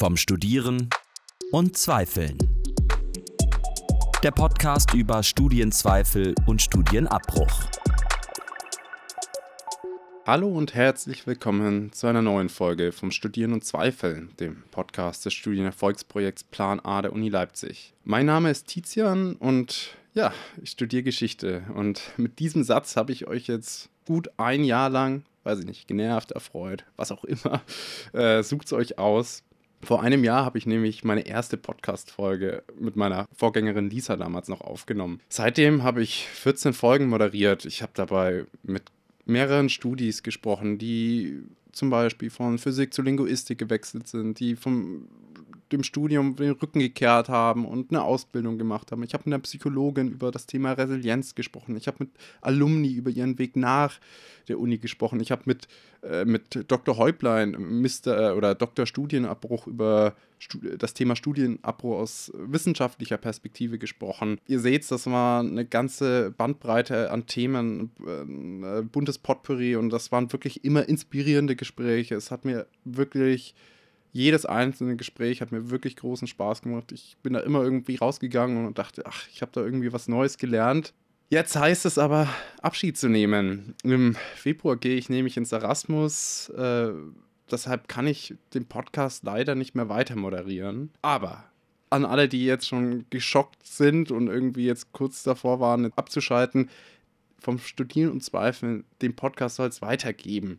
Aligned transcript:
vom 0.00 0.16
Studieren 0.16 0.88
und 1.52 1.76
Zweifeln. 1.76 2.38
Der 4.22 4.30
Podcast 4.30 4.94
über 4.94 5.22
Studienzweifel 5.22 6.34
und 6.46 6.62
Studienabbruch. 6.62 7.68
Hallo 10.26 10.48
und 10.48 10.72
herzlich 10.72 11.26
willkommen 11.26 11.92
zu 11.92 12.06
einer 12.06 12.22
neuen 12.22 12.48
Folge 12.48 12.92
vom 12.92 13.10
Studieren 13.10 13.52
und 13.52 13.62
Zweifeln, 13.62 14.30
dem 14.40 14.62
Podcast 14.70 15.26
des 15.26 15.34
Studienerfolgsprojekts 15.34 16.44
Plan 16.44 16.80
A 16.80 17.02
der 17.02 17.12
Uni 17.12 17.28
Leipzig. 17.28 17.92
Mein 18.02 18.24
Name 18.24 18.50
ist 18.50 18.68
Tizian 18.68 19.36
und 19.36 19.98
ja, 20.14 20.32
ich 20.62 20.70
studiere 20.70 21.02
Geschichte 21.02 21.64
und 21.74 22.00
mit 22.16 22.38
diesem 22.38 22.64
Satz 22.64 22.96
habe 22.96 23.12
ich 23.12 23.26
euch 23.26 23.48
jetzt 23.48 23.90
gut 24.06 24.30
ein 24.38 24.64
Jahr 24.64 24.88
lang, 24.88 25.24
weiß 25.44 25.58
ich 25.58 25.66
nicht, 25.66 25.88
genervt, 25.88 26.32
erfreut, 26.32 26.86
was 26.96 27.12
auch 27.12 27.24
immer, 27.24 27.60
äh, 28.14 28.42
sucht 28.42 28.64
es 28.64 28.72
euch 28.72 28.98
aus, 28.98 29.42
vor 29.82 30.02
einem 30.02 30.24
Jahr 30.24 30.44
habe 30.44 30.58
ich 30.58 30.66
nämlich 30.66 31.04
meine 31.04 31.26
erste 31.26 31.56
Podcast-Folge 31.56 32.62
mit 32.78 32.96
meiner 32.96 33.26
Vorgängerin 33.34 33.88
Lisa 33.88 34.16
damals 34.16 34.48
noch 34.48 34.60
aufgenommen. 34.60 35.20
Seitdem 35.28 35.82
habe 35.82 36.02
ich 36.02 36.26
14 36.26 36.72
Folgen 36.72 37.08
moderiert. 37.08 37.64
Ich 37.64 37.82
habe 37.82 37.92
dabei 37.94 38.44
mit 38.62 38.82
mehreren 39.24 39.68
Studis 39.68 40.22
gesprochen, 40.22 40.78
die 40.78 41.42
zum 41.72 41.88
Beispiel 41.88 42.30
von 42.30 42.58
Physik 42.58 42.92
zu 42.92 43.02
Linguistik 43.02 43.58
gewechselt 43.58 44.08
sind, 44.08 44.38
die 44.40 44.56
vom 44.56 45.08
dem 45.72 45.82
Studium 45.82 46.36
den 46.36 46.52
Rücken 46.52 46.80
gekehrt 46.80 47.28
haben 47.28 47.64
und 47.64 47.90
eine 47.90 48.02
Ausbildung 48.02 48.58
gemacht 48.58 48.92
haben. 48.92 49.02
Ich 49.02 49.14
habe 49.14 49.24
mit 49.26 49.34
einer 49.34 49.42
Psychologin 49.42 50.08
über 50.08 50.30
das 50.30 50.46
Thema 50.46 50.72
Resilienz 50.72 51.34
gesprochen. 51.34 51.76
Ich 51.76 51.86
habe 51.86 51.98
mit 52.00 52.10
Alumni 52.40 52.92
über 52.92 53.10
ihren 53.10 53.38
Weg 53.38 53.56
nach 53.56 53.98
der 54.48 54.58
Uni 54.58 54.78
gesprochen. 54.78 55.20
Ich 55.20 55.30
habe 55.30 55.42
mit, 55.46 55.68
äh, 56.02 56.24
mit 56.24 56.64
Dr. 56.68 56.96
Häuplein, 56.96 57.52
Mr. 57.58 58.30
Äh, 58.30 58.32
oder 58.32 58.54
Dr. 58.54 58.86
Studienabbruch 58.86 59.66
über 59.66 60.14
Stud 60.38 60.82
das 60.82 60.94
Thema 60.94 61.16
Studienabbruch 61.16 61.98
aus 61.98 62.32
wissenschaftlicher 62.34 63.18
Perspektive 63.18 63.78
gesprochen. 63.78 64.38
Ihr 64.46 64.60
seht, 64.60 64.90
das 64.90 65.06
war 65.06 65.40
eine 65.40 65.66
ganze 65.66 66.30
Bandbreite 66.30 67.10
an 67.10 67.26
Themen, 67.26 67.90
äh, 68.04 68.78
äh 68.78 68.82
buntes 68.82 69.18
Potpourri 69.18 69.76
und 69.76 69.90
das 69.90 70.10
waren 70.10 70.32
wirklich 70.32 70.64
immer 70.64 70.88
inspirierende 70.88 71.56
Gespräche. 71.56 72.14
Es 72.14 72.30
hat 72.30 72.44
mir 72.44 72.66
wirklich 72.84 73.54
jedes 74.12 74.46
einzelne 74.46 74.96
Gespräch 74.96 75.40
hat 75.40 75.52
mir 75.52 75.70
wirklich 75.70 75.96
großen 75.96 76.26
Spaß 76.26 76.62
gemacht. 76.62 76.92
Ich 76.92 77.16
bin 77.22 77.32
da 77.32 77.40
immer 77.40 77.62
irgendwie 77.62 77.96
rausgegangen 77.96 78.66
und 78.66 78.78
dachte, 78.78 79.04
ach, 79.06 79.26
ich 79.32 79.42
habe 79.42 79.52
da 79.52 79.60
irgendwie 79.60 79.92
was 79.92 80.08
Neues 80.08 80.38
gelernt. 80.38 80.92
Jetzt 81.28 81.54
heißt 81.54 81.86
es 81.86 81.96
aber, 81.96 82.28
Abschied 82.60 82.98
zu 82.98 83.08
nehmen. 83.08 83.74
Im 83.84 84.16
Februar 84.34 84.76
gehe 84.76 84.96
ich 84.96 85.08
nämlich 85.08 85.36
ins 85.36 85.52
Erasmus. 85.52 86.48
Äh, 86.50 86.90
deshalb 87.50 87.86
kann 87.86 88.08
ich 88.08 88.34
den 88.52 88.66
Podcast 88.66 89.22
leider 89.22 89.54
nicht 89.54 89.76
mehr 89.76 89.88
weiter 89.88 90.16
moderieren. 90.16 90.90
Aber 91.02 91.44
an 91.88 92.04
alle, 92.04 92.28
die 92.28 92.44
jetzt 92.44 92.66
schon 92.66 93.04
geschockt 93.10 93.64
sind 93.64 94.10
und 94.10 94.26
irgendwie 94.26 94.66
jetzt 94.66 94.92
kurz 94.92 95.22
davor 95.22 95.60
waren, 95.60 95.92
abzuschalten, 95.94 96.68
vom 97.38 97.58
Studieren 97.58 98.10
und 98.10 98.24
Zweifeln, 98.24 98.84
den 99.00 99.14
Podcast 99.14 99.56
soll 99.56 99.68
es 99.68 99.82
weitergeben. 99.82 100.58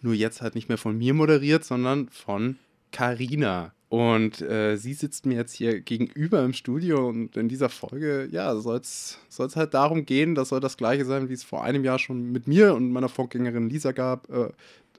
Nur 0.00 0.14
jetzt 0.14 0.40
halt 0.40 0.54
nicht 0.54 0.68
mehr 0.68 0.78
von 0.78 0.96
mir 0.96 1.14
moderiert, 1.14 1.64
sondern 1.64 2.08
von 2.08 2.56
Karina. 2.92 3.72
Und 3.88 4.40
äh, 4.40 4.76
sie 4.76 4.94
sitzt 4.94 5.26
mir 5.26 5.36
jetzt 5.36 5.52
hier 5.52 5.80
gegenüber 5.80 6.44
im 6.44 6.52
Studio 6.52 7.08
und 7.08 7.36
in 7.36 7.48
dieser 7.48 7.68
Folge, 7.68 8.28
ja, 8.32 8.54
soll 8.56 8.80
es 8.80 9.18
halt 9.38 9.74
darum 9.74 10.04
gehen, 10.04 10.34
das 10.34 10.48
soll 10.48 10.58
das 10.58 10.76
gleiche 10.76 11.04
sein, 11.04 11.28
wie 11.28 11.34
es 11.34 11.44
vor 11.44 11.62
einem 11.62 11.84
Jahr 11.84 12.00
schon 12.00 12.32
mit 12.32 12.48
mir 12.48 12.74
und 12.74 12.90
meiner 12.90 13.08
Vorgängerin 13.08 13.70
Lisa 13.70 13.92
gab. 13.92 14.28
Äh, 14.28 14.48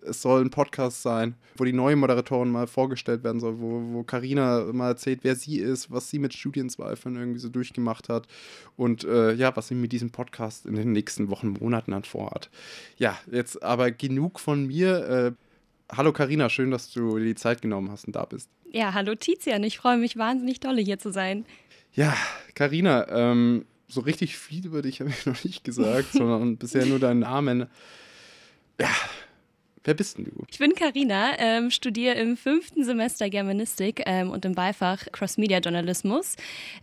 es 0.07 0.21
soll 0.21 0.41
ein 0.41 0.49
Podcast 0.49 1.01
sein, 1.01 1.35
wo 1.57 1.65
die 1.65 1.73
neue 1.73 1.95
Moderatorin 1.95 2.51
mal 2.51 2.67
vorgestellt 2.67 3.23
werden 3.23 3.39
soll, 3.39 3.59
wo 3.59 4.03
Karina 4.03 4.65
mal 4.71 4.89
erzählt, 4.89 5.19
wer 5.23 5.35
sie 5.35 5.59
ist, 5.59 5.91
was 5.91 6.09
sie 6.09 6.19
mit 6.19 6.33
Studienzweifeln 6.33 7.15
irgendwie 7.15 7.39
so 7.39 7.49
durchgemacht 7.49 8.09
hat 8.09 8.27
und 8.75 9.03
äh, 9.03 9.33
ja, 9.33 9.55
was 9.55 9.67
sie 9.67 9.75
mit 9.75 9.91
diesem 9.91 10.11
Podcast 10.11 10.65
in 10.65 10.75
den 10.75 10.91
nächsten 10.91 11.29
Wochen, 11.29 11.57
Monaten 11.59 11.91
dann 11.91 12.03
vorhat. 12.03 12.49
Ja, 12.97 13.17
jetzt 13.31 13.61
aber 13.63 13.91
genug 13.91 14.39
von 14.39 14.67
mir. 14.67 15.07
Äh, 15.09 15.31
Hallo 15.89 16.11
Karina, 16.11 16.49
schön, 16.49 16.71
dass 16.71 16.91
du 16.91 17.17
dir 17.17 17.25
die 17.25 17.35
Zeit 17.35 17.61
genommen 17.61 17.89
hast 17.91 18.05
und 18.05 18.15
da 18.15 18.25
bist. 18.25 18.49
Ja, 18.71 18.93
hallo 18.93 19.15
Tizian, 19.15 19.63
ich 19.63 19.77
freue 19.77 19.97
mich 19.97 20.17
wahnsinnig 20.17 20.59
dolle 20.59 20.81
hier 20.81 20.99
zu 20.99 21.11
sein. 21.11 21.45
Ja, 21.93 22.15
Karina, 22.55 23.07
ähm, 23.09 23.65
so 23.87 24.01
richtig 24.01 24.37
viel 24.37 24.65
über 24.65 24.81
dich 24.81 24.99
habe 24.99 25.09
ich 25.09 25.25
noch 25.25 25.43
nicht 25.43 25.63
gesagt, 25.63 26.11
sondern 26.11 26.57
bisher 26.57 26.85
nur 26.85 26.99
deinen 26.99 27.21
Namen. 27.21 27.67
Ja, 28.79 28.89
Wer 29.87 29.93
bist 29.93 30.17
denn 30.17 30.25
du? 30.25 30.31
Ich 30.51 30.59
bin 30.59 30.75
Karina, 30.75 31.39
ähm, 31.39 31.71
studiere 31.71 32.15
im 32.15 32.35
fünften 32.35 32.83
Semester 32.83 33.29
Germanistik 33.29 34.03
ähm, 34.05 34.31
und 34.31 34.43
im 34.43 34.53
Beifach 34.53 35.05
Cross-Media-Journalismus. 35.13 36.35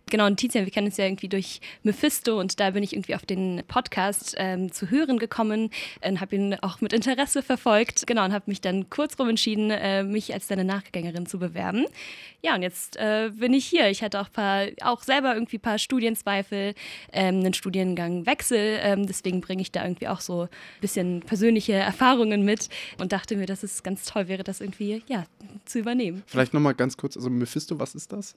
Genau, 0.09 0.25
und 0.25 0.37
Tizian, 0.37 0.65
wir 0.65 0.71
kennen 0.71 0.87
uns 0.87 0.97
ja 0.97 1.05
irgendwie 1.05 1.29
durch 1.29 1.61
Mephisto 1.83 2.39
und 2.39 2.59
da 2.59 2.71
bin 2.71 2.81
ich 2.81 2.93
irgendwie 2.93 3.13
auf 3.13 3.23
den 3.23 3.61
Podcast 3.67 4.33
ähm, 4.39 4.71
zu 4.71 4.89
hören 4.89 5.19
gekommen 5.19 5.69
und 6.03 6.19
habe 6.19 6.35
ihn 6.35 6.55
auch 6.63 6.81
mit 6.81 6.93
Interesse 6.93 7.43
verfolgt. 7.43 8.07
Genau, 8.07 8.25
und 8.25 8.33
habe 8.33 8.45
mich 8.47 8.61
dann 8.61 8.89
kurzrum 8.89 9.29
entschieden, 9.29 9.69
äh, 9.69 10.01
mich 10.01 10.33
als 10.33 10.47
deine 10.47 10.65
Nachgängerin 10.65 11.27
zu 11.27 11.37
bewerben. 11.37 11.85
Ja, 12.41 12.55
und 12.55 12.63
jetzt 12.63 12.97
äh, 12.97 13.29
bin 13.31 13.53
ich 13.53 13.67
hier. 13.67 13.87
Ich 13.89 14.01
hatte 14.01 14.19
auch, 14.19 14.31
paar, 14.31 14.65
auch 14.81 15.03
selber 15.03 15.35
irgendwie 15.35 15.57
ein 15.57 15.61
paar 15.61 15.77
Studienzweifel, 15.77 16.73
ähm, 17.13 17.39
einen 17.41 17.53
Studiengangwechsel. 17.53 18.79
Ähm, 18.81 19.05
deswegen 19.05 19.41
bringe 19.41 19.61
ich 19.61 19.71
da 19.71 19.83
irgendwie 19.83 20.07
auch 20.07 20.21
so 20.21 20.43
ein 20.43 20.49
bisschen 20.81 21.19
persönliche 21.21 21.73
Erfahrungen 21.73 22.43
mit 22.43 22.69
und 22.97 23.11
dachte 23.11 23.35
mir, 23.35 23.45
dass 23.45 23.63
es 23.63 23.83
ganz 23.83 24.05
toll 24.05 24.27
wäre, 24.27 24.43
das 24.43 24.61
irgendwie 24.61 25.03
ja, 25.07 25.25
zu 25.65 25.79
übernehmen. 25.79 26.23
Vielleicht 26.27 26.53
nochmal 26.53 26.75
ganz 26.75 26.97
kurz, 26.97 27.15
also 27.17 27.29
Mephisto, 27.29 27.79
was 27.79 27.95
ist 27.95 28.11
das? 28.11 28.35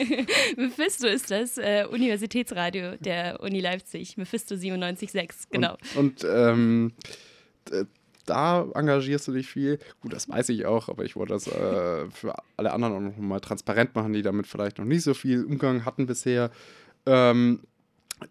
Mephisto 0.56 1.06
ist 1.06 1.30
das 1.30 1.58
äh, 1.58 1.86
Universitätsradio 1.90 2.96
der 2.96 3.40
Uni 3.40 3.60
Leipzig, 3.60 4.16
Mephisto 4.16 4.54
97.6, 4.54 5.46
genau. 5.50 5.76
Und, 5.94 6.24
und 6.24 6.30
ähm, 6.30 6.92
da 8.26 8.66
engagierst 8.74 9.28
du 9.28 9.32
dich 9.32 9.46
viel. 9.46 9.78
Gut, 10.00 10.12
das 10.12 10.28
weiß 10.28 10.48
ich 10.50 10.66
auch, 10.66 10.88
aber 10.88 11.04
ich 11.04 11.16
wollte 11.16 11.34
das 11.34 11.46
äh, 11.46 12.10
für 12.10 12.34
alle 12.56 12.72
anderen 12.72 12.94
auch 12.94 13.00
noch 13.00 13.16
mal 13.16 13.40
transparent 13.40 13.94
machen, 13.94 14.12
die 14.12 14.22
damit 14.22 14.46
vielleicht 14.46 14.78
noch 14.78 14.84
nicht 14.84 15.02
so 15.02 15.14
viel 15.14 15.44
Umgang 15.44 15.84
hatten 15.84 16.06
bisher. 16.06 16.50
Ähm, 17.06 17.60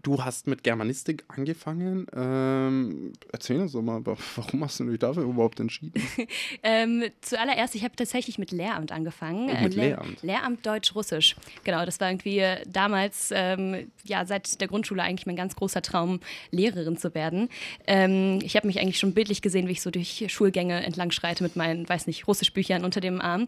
Du 0.02 0.24
hast 0.24 0.48
mit 0.48 0.64
Germanistik 0.64 1.24
angefangen. 1.28 2.08
Ähm, 2.16 3.14
erzähl 3.32 3.60
uns 3.60 3.74
doch 3.74 3.82
mal, 3.82 4.02
warum 4.36 4.64
hast 4.64 4.80
du 4.80 4.86
dich 4.86 5.00
dafür 5.00 5.24
überhaupt 5.24 5.60
entschieden? 5.60 6.02
ähm, 6.64 7.04
zuallererst, 7.22 7.76
ich 7.76 7.84
habe 7.84 7.96
tatsächlich 7.96 8.38
mit 8.38 8.52
Lehramt 8.52 8.92
angefangen. 8.92 9.50
Oh, 9.50 9.64
mit 9.64 9.78
äh, 9.78 9.90
Lehramt? 9.90 10.24
Lehramt 10.24 10.66
Deutsch-Russisch. 10.66 11.36
Genau, 11.64 11.86
das 11.86 12.00
war 12.00 12.10
irgendwie 12.10 12.44
damals, 12.68 13.30
ähm, 13.34 13.92
ja, 14.04 14.26
seit 14.26 14.60
der 14.62 14.68
Grundschule 14.68 15.04
eigentlich 15.04 15.26
mein 15.26 15.36
ganz 15.36 15.56
großer 15.56 15.82
Traum, 15.82 16.22
Lehrerin 16.52 16.98
zu 16.98 17.14
werden. 17.14 17.50
Ähm, 17.86 18.40
ich 18.42 18.56
habe 18.56 18.68
mich 18.68 18.80
eigentlich 18.80 19.00
schon 19.00 19.14
bildlich 19.14 19.42
gesehen, 19.42 19.68
wie 19.68 19.74
ich 19.74 19.82
so 19.82 19.92
durch 19.92 20.26
Schulgänge 20.30 20.84
entlang 20.84 21.12
schreite 21.12 21.44
mit 21.44 21.56
meinen, 21.56 21.88
weiß 21.88 22.08
nicht, 22.08 22.28
Russischbüchern 22.28 22.84
unter 22.84 23.02
dem 23.02 23.22
Arm. 23.22 23.46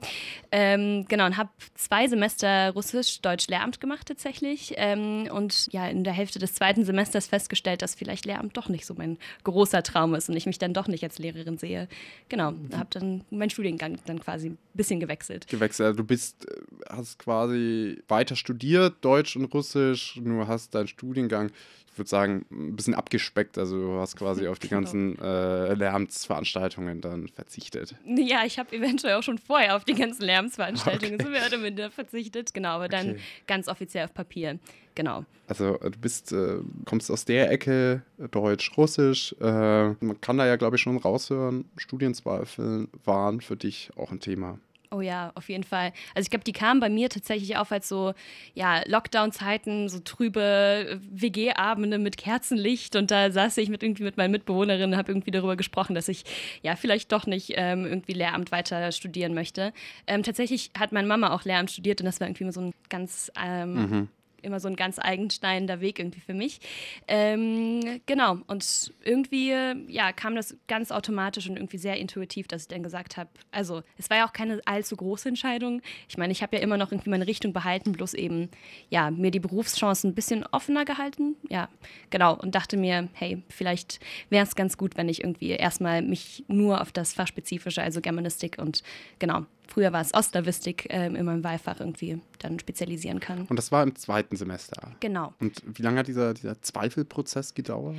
Ähm, 0.51 1.05
genau, 1.07 1.25
und 1.25 1.37
habe 1.37 1.49
zwei 1.75 2.07
Semester 2.07 2.71
Russisch-Deutsch-Lehramt 2.71 3.79
gemacht 3.79 4.07
tatsächlich. 4.07 4.73
Ähm, 4.77 5.27
und 5.31 5.69
ja, 5.71 5.87
in 5.87 6.03
der 6.03 6.13
Hälfte 6.13 6.24
Hälfte 6.25 6.39
des 6.39 6.53
zweiten 6.53 6.83
Semesters 6.83 7.27
festgestellt, 7.27 7.83
dass 7.83 7.93
vielleicht 7.93 8.25
Lehramt 8.25 8.57
doch 8.57 8.67
nicht 8.67 8.87
so 8.87 8.95
mein 8.95 9.19
großer 9.43 9.83
Traum 9.83 10.15
ist 10.15 10.27
und 10.27 10.35
ich 10.35 10.47
mich 10.47 10.57
dann 10.57 10.73
doch 10.73 10.87
nicht 10.87 11.03
als 11.03 11.19
Lehrerin 11.19 11.59
sehe. 11.59 11.87
Genau, 12.29 12.51
mhm. 12.51 12.75
habe 12.75 12.89
dann 12.89 13.23
meinen 13.29 13.51
Studiengang 13.51 13.99
dann 14.05 14.19
quasi 14.19 14.49
ein 14.49 14.57
bisschen 14.73 14.99
gewechselt. 14.99 15.47
Gewechselt, 15.47 15.85
also 15.85 15.97
du 15.97 16.03
bist, 16.03 16.49
äh, 16.49 16.61
hast 16.89 17.19
quasi 17.19 18.01
weiter 18.07 18.35
studiert, 18.35 18.95
Deutsch 19.01 19.35
und 19.35 19.45
Russisch, 19.53 20.19
nur 20.21 20.47
hast 20.47 20.73
deinen 20.73 20.87
Studiengang 20.87 21.51
ich 21.95 21.99
würde 21.99 22.09
sagen, 22.09 22.45
ein 22.51 22.75
bisschen 22.75 22.93
abgespeckt. 22.93 23.57
Also 23.57 23.77
du 23.77 23.99
hast 24.01 24.17
quasi 24.17 24.47
auf 24.49 24.59
die 24.59 24.67
genau. 24.67 24.81
ganzen 24.81 25.17
äh, 25.17 25.75
Lärmsveranstaltungen 25.75 26.99
dann 26.99 27.29
verzichtet. 27.29 27.95
Ja, 28.05 28.43
ich 28.45 28.59
habe 28.59 28.75
eventuell 28.75 29.15
auch 29.15 29.23
schon 29.23 29.37
vorher 29.37 29.77
auf 29.77 29.85
die 29.85 29.93
ganzen 29.93 30.23
Lärmsveranstaltungen 30.23 31.13
okay. 31.21 31.23
so 31.23 31.29
mehr 31.29 31.47
oder 31.47 31.57
minder 31.57 31.89
verzichtet. 31.91 32.53
Genau, 32.53 32.71
aber 32.71 32.89
dann 32.89 33.11
okay. 33.11 33.19
ganz 33.47 33.69
offiziell 33.69 34.03
auf 34.03 34.13
Papier. 34.13 34.59
Genau. 34.95 35.25
Also 35.47 35.79
äh, 35.79 35.91
du 35.91 35.99
bist, 35.99 36.31
äh, 36.31 36.57
kommst 36.85 37.11
aus 37.11 37.25
der 37.25 37.51
Ecke, 37.51 38.01
Deutsch, 38.31 38.71
Russisch. 38.77 39.35
Äh, 39.39 39.89
man 39.89 40.19
kann 40.21 40.37
da 40.37 40.47
ja, 40.47 40.55
glaube 40.55 40.77
ich, 40.77 40.81
schon 40.81 40.97
raushören, 40.97 41.65
Studienzweifel 41.77 42.87
waren 43.03 43.41
für 43.41 43.55
dich 43.55 43.91
auch 43.95 44.11
ein 44.11 44.19
Thema. 44.19 44.57
Oh 44.91 45.01
ja, 45.01 45.31
auf 45.35 45.49
jeden 45.49 45.63
Fall. 45.63 45.91
Also 46.13 46.25
ich 46.25 46.29
glaube, 46.29 46.45
die 46.45 46.53
kamen 46.53 46.79
bei 46.79 46.89
mir 46.89 47.09
tatsächlich 47.09 47.57
auf 47.57 47.71
als 47.71 47.89
so, 47.89 48.13
ja, 48.53 48.81
Lockdown-Zeiten, 48.87 49.89
so 49.89 49.99
trübe 49.99 50.99
WG-Abende 51.11 51.97
mit 51.97 52.15
Kerzenlicht 52.17 52.95
und 52.95 53.11
da 53.11 53.29
saß 53.29 53.57
ich 53.57 53.67
mit 53.69 53.83
irgendwie 53.83 54.03
mit 54.03 54.15
meinen 54.15 54.31
Mitbewohnerinnen 54.31 54.93
und 54.93 54.97
habe 54.97 55.11
irgendwie 55.11 55.31
darüber 55.31 55.57
gesprochen, 55.57 55.95
dass 55.95 56.07
ich 56.07 56.23
ja 56.61 56.75
vielleicht 56.75 57.11
doch 57.11 57.25
nicht 57.25 57.53
ähm, 57.55 57.85
irgendwie 57.85 58.13
Lehramt 58.13 58.51
weiter 58.51 58.91
studieren 58.93 59.33
möchte. 59.33 59.73
Ähm, 60.07 60.23
tatsächlich 60.23 60.71
hat 60.77 60.93
meine 60.93 61.07
Mama 61.07 61.33
auch 61.33 61.43
Lehramt 61.43 61.71
studiert 61.71 61.99
und 61.99 62.05
das 62.05 62.21
war 62.21 62.27
irgendwie 62.27 62.51
so 62.51 62.61
ein 62.61 62.73
ganz 62.89 63.31
ähm, 63.43 63.73
mhm 63.73 64.09
immer 64.45 64.59
so 64.59 64.67
ein 64.67 64.75
ganz 64.75 64.99
eigensteinender 64.99 65.81
Weg 65.81 65.99
irgendwie 65.99 66.21
für 66.21 66.33
mich. 66.33 66.59
Ähm, 67.07 68.01
genau, 68.05 68.37
und 68.47 68.93
irgendwie 69.03 69.53
ja, 69.87 70.11
kam 70.13 70.35
das 70.35 70.55
ganz 70.67 70.91
automatisch 70.91 71.49
und 71.49 71.57
irgendwie 71.57 71.77
sehr 71.77 71.97
intuitiv, 71.97 72.47
dass 72.47 72.63
ich 72.63 72.67
dann 72.67 72.83
gesagt 72.83 73.17
habe, 73.17 73.29
also 73.51 73.83
es 73.97 74.09
war 74.09 74.17
ja 74.17 74.27
auch 74.27 74.33
keine 74.33 74.61
allzu 74.65 74.95
große 74.95 75.27
Entscheidung. 75.27 75.81
Ich 76.07 76.17
meine, 76.17 76.31
ich 76.31 76.41
habe 76.41 76.55
ja 76.55 76.61
immer 76.61 76.77
noch 76.77 76.91
irgendwie 76.91 77.09
meine 77.09 77.27
Richtung 77.27 77.53
behalten, 77.53 77.91
bloß 77.91 78.13
eben 78.13 78.49
ja, 78.89 79.11
mir 79.11 79.31
die 79.31 79.39
Berufschancen 79.39 80.11
ein 80.11 80.15
bisschen 80.15 80.45
offener 80.51 80.85
gehalten. 80.85 81.35
Ja, 81.49 81.69
genau, 82.09 82.35
und 82.35 82.55
dachte 82.55 82.77
mir, 82.77 83.09
hey, 83.13 83.41
vielleicht 83.49 83.99
wäre 84.29 84.45
es 84.45 84.55
ganz 84.55 84.77
gut, 84.77 84.97
wenn 84.97 85.09
ich 85.09 85.21
irgendwie 85.21 85.49
erstmal 85.49 86.01
mich 86.01 86.43
nur 86.47 86.81
auf 86.81 86.91
das 86.91 87.13
Fachspezifische, 87.13 87.81
also 87.81 88.01
Germanistik 88.01 88.57
und 88.59 88.83
genau, 89.19 89.45
früher 89.67 89.93
war 89.93 90.01
es 90.01 90.13
Ostavistik 90.13 90.91
äh, 90.91 91.07
in 91.07 91.25
meinem 91.25 91.43
Wahlfach 91.43 91.79
irgendwie 91.79 92.19
dann 92.39 92.59
spezialisieren 92.59 93.19
kann. 93.19 93.45
Und 93.47 93.57
das 93.57 93.71
war 93.71 93.83
im 93.83 93.95
zweiten 93.95 94.35
Semester. 94.35 94.91
Genau. 94.99 95.33
Und 95.39 95.61
wie 95.65 95.81
lange 95.81 95.99
hat 95.99 96.07
dieser, 96.07 96.33
dieser 96.33 96.61
Zweifelprozess 96.61 97.53
gedauert? 97.53 97.95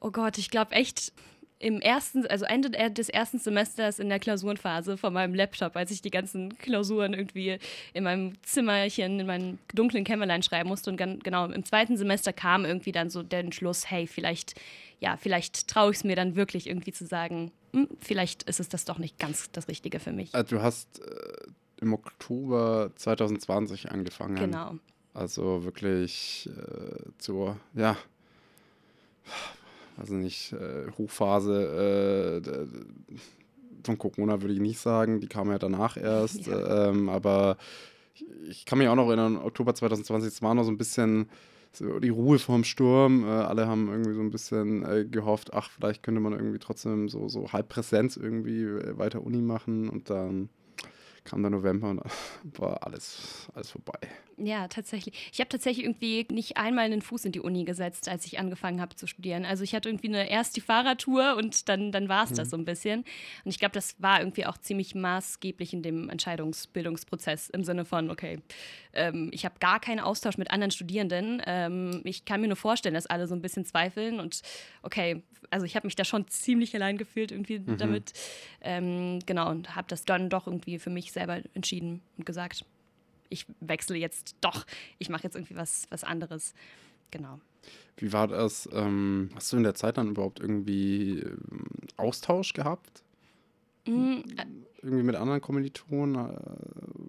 Oh 0.00 0.10
Gott, 0.10 0.38
ich 0.38 0.50
glaube 0.50 0.72
echt 0.72 1.12
im 1.60 1.82
ersten, 1.82 2.26
also 2.26 2.46
Ende 2.46 2.70
des 2.70 3.10
ersten 3.10 3.38
Semesters 3.38 3.98
in 3.98 4.08
der 4.08 4.18
Klausurenphase 4.18 4.96
von 4.96 5.12
meinem 5.12 5.34
Laptop, 5.34 5.76
als 5.76 5.90
ich 5.90 6.00
die 6.00 6.10
ganzen 6.10 6.56
Klausuren 6.56 7.12
irgendwie 7.12 7.58
in 7.92 8.04
meinem 8.04 8.32
Zimmerchen, 8.42 9.20
in 9.20 9.26
meinem 9.26 9.58
dunklen 9.74 10.04
Kämmerlein 10.04 10.42
schreiben 10.42 10.70
musste. 10.70 10.90
Und 10.90 10.96
genau, 10.96 11.46
im 11.46 11.64
zweiten 11.66 11.98
Semester 11.98 12.32
kam 12.32 12.64
irgendwie 12.64 12.92
dann 12.92 13.10
so 13.10 13.22
der 13.22 13.40
Entschluss, 13.40 13.90
hey, 13.90 14.06
vielleicht, 14.06 14.58
ja, 15.00 15.18
vielleicht 15.18 15.68
traue 15.68 15.90
ich 15.90 15.98
es 15.98 16.04
mir 16.04 16.16
dann 16.16 16.34
wirklich 16.34 16.66
irgendwie 16.66 16.92
zu 16.92 17.04
sagen, 17.04 17.52
hm, 17.72 17.88
vielleicht 17.98 18.44
ist 18.44 18.60
es 18.60 18.68
das 18.68 18.84
doch 18.84 18.98
nicht 18.98 19.18
ganz 19.18 19.50
das 19.52 19.68
Richtige 19.68 20.00
für 20.00 20.12
mich. 20.12 20.34
Äh, 20.34 20.44
du 20.44 20.62
hast 20.62 21.00
äh, 21.00 21.46
im 21.80 21.94
Oktober 21.94 22.90
2020 22.96 23.90
angefangen. 23.90 24.36
Genau. 24.36 24.76
Also 25.12 25.64
wirklich 25.64 26.48
äh, 26.48 27.10
zur, 27.18 27.56
ja, 27.74 27.96
also 29.96 30.14
nicht, 30.14 30.52
äh, 30.52 30.90
Hochphase 30.96 32.42
äh, 32.42 32.66
von 33.84 33.98
Corona 33.98 34.40
würde 34.40 34.54
ich 34.54 34.60
nicht 34.60 34.78
sagen, 34.78 35.20
die 35.20 35.26
kam 35.26 35.50
ja 35.50 35.58
danach 35.58 35.96
erst, 35.96 36.46
ja. 36.46 36.88
Ähm, 36.88 37.08
aber 37.08 37.56
ich 38.48 38.64
kann 38.64 38.78
mich 38.78 38.88
auch 38.88 38.94
noch 38.94 39.08
erinnern, 39.08 39.36
Oktober 39.36 39.74
2020, 39.74 40.32
es 40.32 40.42
war 40.42 40.54
noch 40.54 40.64
so 40.64 40.70
ein 40.70 40.78
bisschen 40.78 41.28
so 41.72 41.98
die 42.00 42.08
Ruhe 42.08 42.38
vorm 42.38 42.64
Sturm. 42.64 43.24
Äh, 43.24 43.28
alle 43.28 43.66
haben 43.66 43.88
irgendwie 43.88 44.14
so 44.14 44.20
ein 44.20 44.30
bisschen 44.30 44.84
äh, 44.84 45.04
gehofft, 45.04 45.54
ach, 45.54 45.70
vielleicht 45.70 46.02
könnte 46.02 46.20
man 46.20 46.32
irgendwie 46.32 46.58
trotzdem 46.58 47.08
so, 47.08 47.28
so 47.28 47.52
halb 47.52 47.68
Präsenz 47.68 48.16
irgendwie 48.16 48.62
äh, 48.62 48.98
weiter 48.98 49.22
Uni 49.22 49.40
machen 49.40 49.88
und 49.88 50.10
dann 50.10 50.48
kam 51.24 51.42
der 51.42 51.50
November 51.50 51.90
und 51.90 52.02
war 52.58 52.86
alles, 52.86 53.48
alles 53.54 53.70
vorbei. 53.70 53.98
Ja, 54.42 54.68
tatsächlich. 54.68 55.30
Ich 55.32 55.40
habe 55.40 55.48
tatsächlich 55.48 55.84
irgendwie 55.84 56.26
nicht 56.30 56.56
einmal 56.56 56.86
einen 56.86 57.02
Fuß 57.02 57.26
in 57.26 57.32
die 57.32 57.40
Uni 57.40 57.64
gesetzt, 57.64 58.08
als 58.08 58.24
ich 58.24 58.38
angefangen 58.38 58.80
habe 58.80 58.96
zu 58.96 59.06
studieren. 59.06 59.44
Also 59.44 59.64
ich 59.64 59.74
hatte 59.74 59.88
irgendwie 59.88 60.08
eine, 60.08 60.30
erst 60.30 60.56
die 60.56 60.62
Fahrradtour 60.62 61.36
und 61.36 61.68
dann, 61.68 61.92
dann 61.92 62.08
war 62.08 62.24
es 62.24 62.32
das 62.32 62.48
mhm. 62.48 62.50
so 62.50 62.56
ein 62.56 62.64
bisschen. 62.64 63.00
Und 63.44 63.50
ich 63.50 63.58
glaube, 63.58 63.72
das 63.72 64.00
war 64.00 64.20
irgendwie 64.20 64.46
auch 64.46 64.56
ziemlich 64.56 64.94
maßgeblich 64.94 65.74
in 65.74 65.82
dem 65.82 66.08
Entscheidungsbildungsprozess 66.08 67.50
im 67.50 67.64
Sinne 67.64 67.84
von, 67.84 68.10
okay, 68.10 68.38
ähm, 68.94 69.30
ich 69.32 69.44
habe 69.44 69.56
gar 69.60 69.78
keinen 69.78 70.00
Austausch 70.00 70.38
mit 70.38 70.50
anderen 70.50 70.70
Studierenden. 70.70 71.42
Ähm, 71.44 72.00
ich 72.04 72.24
kann 72.24 72.40
mir 72.40 72.48
nur 72.48 72.56
vorstellen, 72.56 72.94
dass 72.94 73.06
alle 73.06 73.26
so 73.26 73.34
ein 73.34 73.42
bisschen 73.42 73.66
zweifeln 73.66 74.20
und 74.20 74.40
okay, 74.82 75.22
also 75.50 75.66
ich 75.66 75.76
habe 75.76 75.86
mich 75.86 75.96
da 75.96 76.04
schon 76.04 76.28
ziemlich 76.28 76.74
allein 76.74 76.96
gefühlt 76.96 77.32
irgendwie 77.32 77.58
mhm. 77.58 77.76
damit. 77.76 78.12
Ähm, 78.60 79.18
genau, 79.26 79.50
und 79.50 79.74
habe 79.74 79.88
das 79.88 80.04
dann 80.04 80.30
doch 80.30 80.46
irgendwie 80.46 80.78
für 80.78 80.90
mich 80.90 81.09
selber 81.12 81.40
entschieden 81.54 82.02
und 82.16 82.26
gesagt, 82.26 82.64
ich 83.28 83.46
wechsle 83.60 83.96
jetzt 83.96 84.36
doch, 84.40 84.66
ich 84.98 85.08
mache 85.08 85.24
jetzt 85.24 85.36
irgendwie 85.36 85.56
was, 85.56 85.86
was 85.90 86.04
anderes. 86.04 86.54
Genau. 87.10 87.40
Wie 87.96 88.12
war 88.12 88.28
das? 88.28 88.68
Ähm, 88.72 89.30
hast 89.34 89.52
du 89.52 89.56
in 89.56 89.62
der 89.62 89.74
Zeit 89.74 89.98
dann 89.98 90.10
überhaupt 90.10 90.40
irgendwie 90.40 91.20
ähm, 91.20 91.66
Austausch 91.96 92.52
gehabt? 92.52 93.02
Mm, 93.86 94.20
äh, 94.36 94.46
irgendwie 94.82 95.02
mit 95.02 95.16
anderen 95.16 95.40
Kommilitonen? 95.40 96.36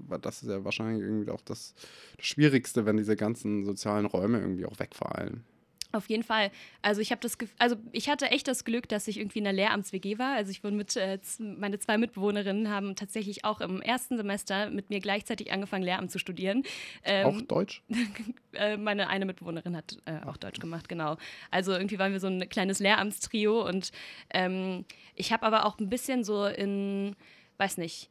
Äh, 0.10 0.20
das 0.20 0.44
ist 0.44 0.50
ja 0.50 0.64
wahrscheinlich 0.66 1.02
irgendwie 1.02 1.32
auch 1.32 1.42
das, 1.42 1.74
das 2.18 2.26
Schwierigste, 2.26 2.86
wenn 2.86 2.98
diese 2.98 3.16
ganzen 3.16 3.64
sozialen 3.64 4.06
Räume 4.06 4.40
irgendwie 4.40 4.66
auch 4.66 4.80
wegfallen. 4.80 5.44
Auf 5.94 6.10
jeden 6.10 6.24
Fall. 6.24 6.52
Also 6.82 7.02
ich 7.02 7.12
habe 7.12 7.22
das, 7.22 7.38
also 7.58 7.76
ich 7.92 8.10
hatte 8.10 8.28
echt 8.32 8.48
das 8.48 8.64
Glück, 8.64 8.88
dass 8.88 9.08
ich 9.08 9.20
irgendwie 9.20 9.40
in 9.40 9.44
der 9.44 9.54
Lehramts-WG 9.54 10.18
war. 10.18 10.36
Also 10.36 10.52
ich 10.52 10.64
wurde 10.64 10.76
mit, 10.76 10.96
äh, 10.96 11.20
meine 11.40 11.80
zwei 11.80 11.98
Mitbewohnerinnen 11.98 12.70
haben 12.70 12.96
tatsächlich 12.96 13.44
auch 13.44 13.62
im 13.62 13.82
ersten 13.82 14.18
Semester 14.18 14.70
mit 14.70 14.90
mir 14.90 15.00
gleichzeitig 15.00 15.52
angefangen, 15.52 15.84
Lehramt 15.84 16.12
zu 16.12 16.20
studieren. 16.20 16.64
Ähm, 17.04 17.26
auch 17.26 17.42
Deutsch? 17.42 17.84
Äh, 18.54 18.76
meine 18.76 19.08
eine 19.08 19.26
Mitbewohnerin 19.26 19.78
hat 19.78 19.98
äh, 20.04 20.28
auch 20.28 20.36
Deutsch 20.36 20.60
gemacht, 20.60 20.90
genau. 20.90 21.16
Also 21.52 21.72
irgendwie 21.72 21.98
waren 22.00 22.12
wir 22.12 22.20
so 22.20 22.28
ein 22.28 22.50
kleines 22.50 22.80
Lehramtstrio 22.80 23.66
und 23.66 23.94
ähm, 24.30 24.84
ich 25.16 25.32
habe 25.32 25.46
aber 25.46 25.66
auch 25.66 25.80
ein 25.80 25.90
bisschen 25.90 26.26
so 26.26 26.46
in, 26.48 27.16
weiß 27.60 27.78
nicht, 27.78 28.10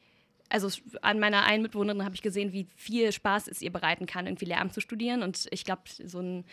also 0.50 0.68
an 1.00 1.20
meiner 1.20 1.44
einen 1.44 1.62
Mitbewohnerin 1.62 2.04
habe 2.04 2.14
ich 2.14 2.22
gesehen, 2.22 2.52
wie 2.52 2.66
viel 2.76 3.12
Spaß 3.12 3.48
es 3.48 3.62
ihr 3.62 3.72
bereiten 3.72 4.06
kann, 4.06 4.26
irgendwie 4.26 4.46
Lehramt 4.46 4.74
zu 4.74 4.80
studieren. 4.80 5.22
Und 5.22 5.46
ich 5.50 5.64
glaube, 5.64 5.82
so 5.86 6.18
ein, 6.18 6.44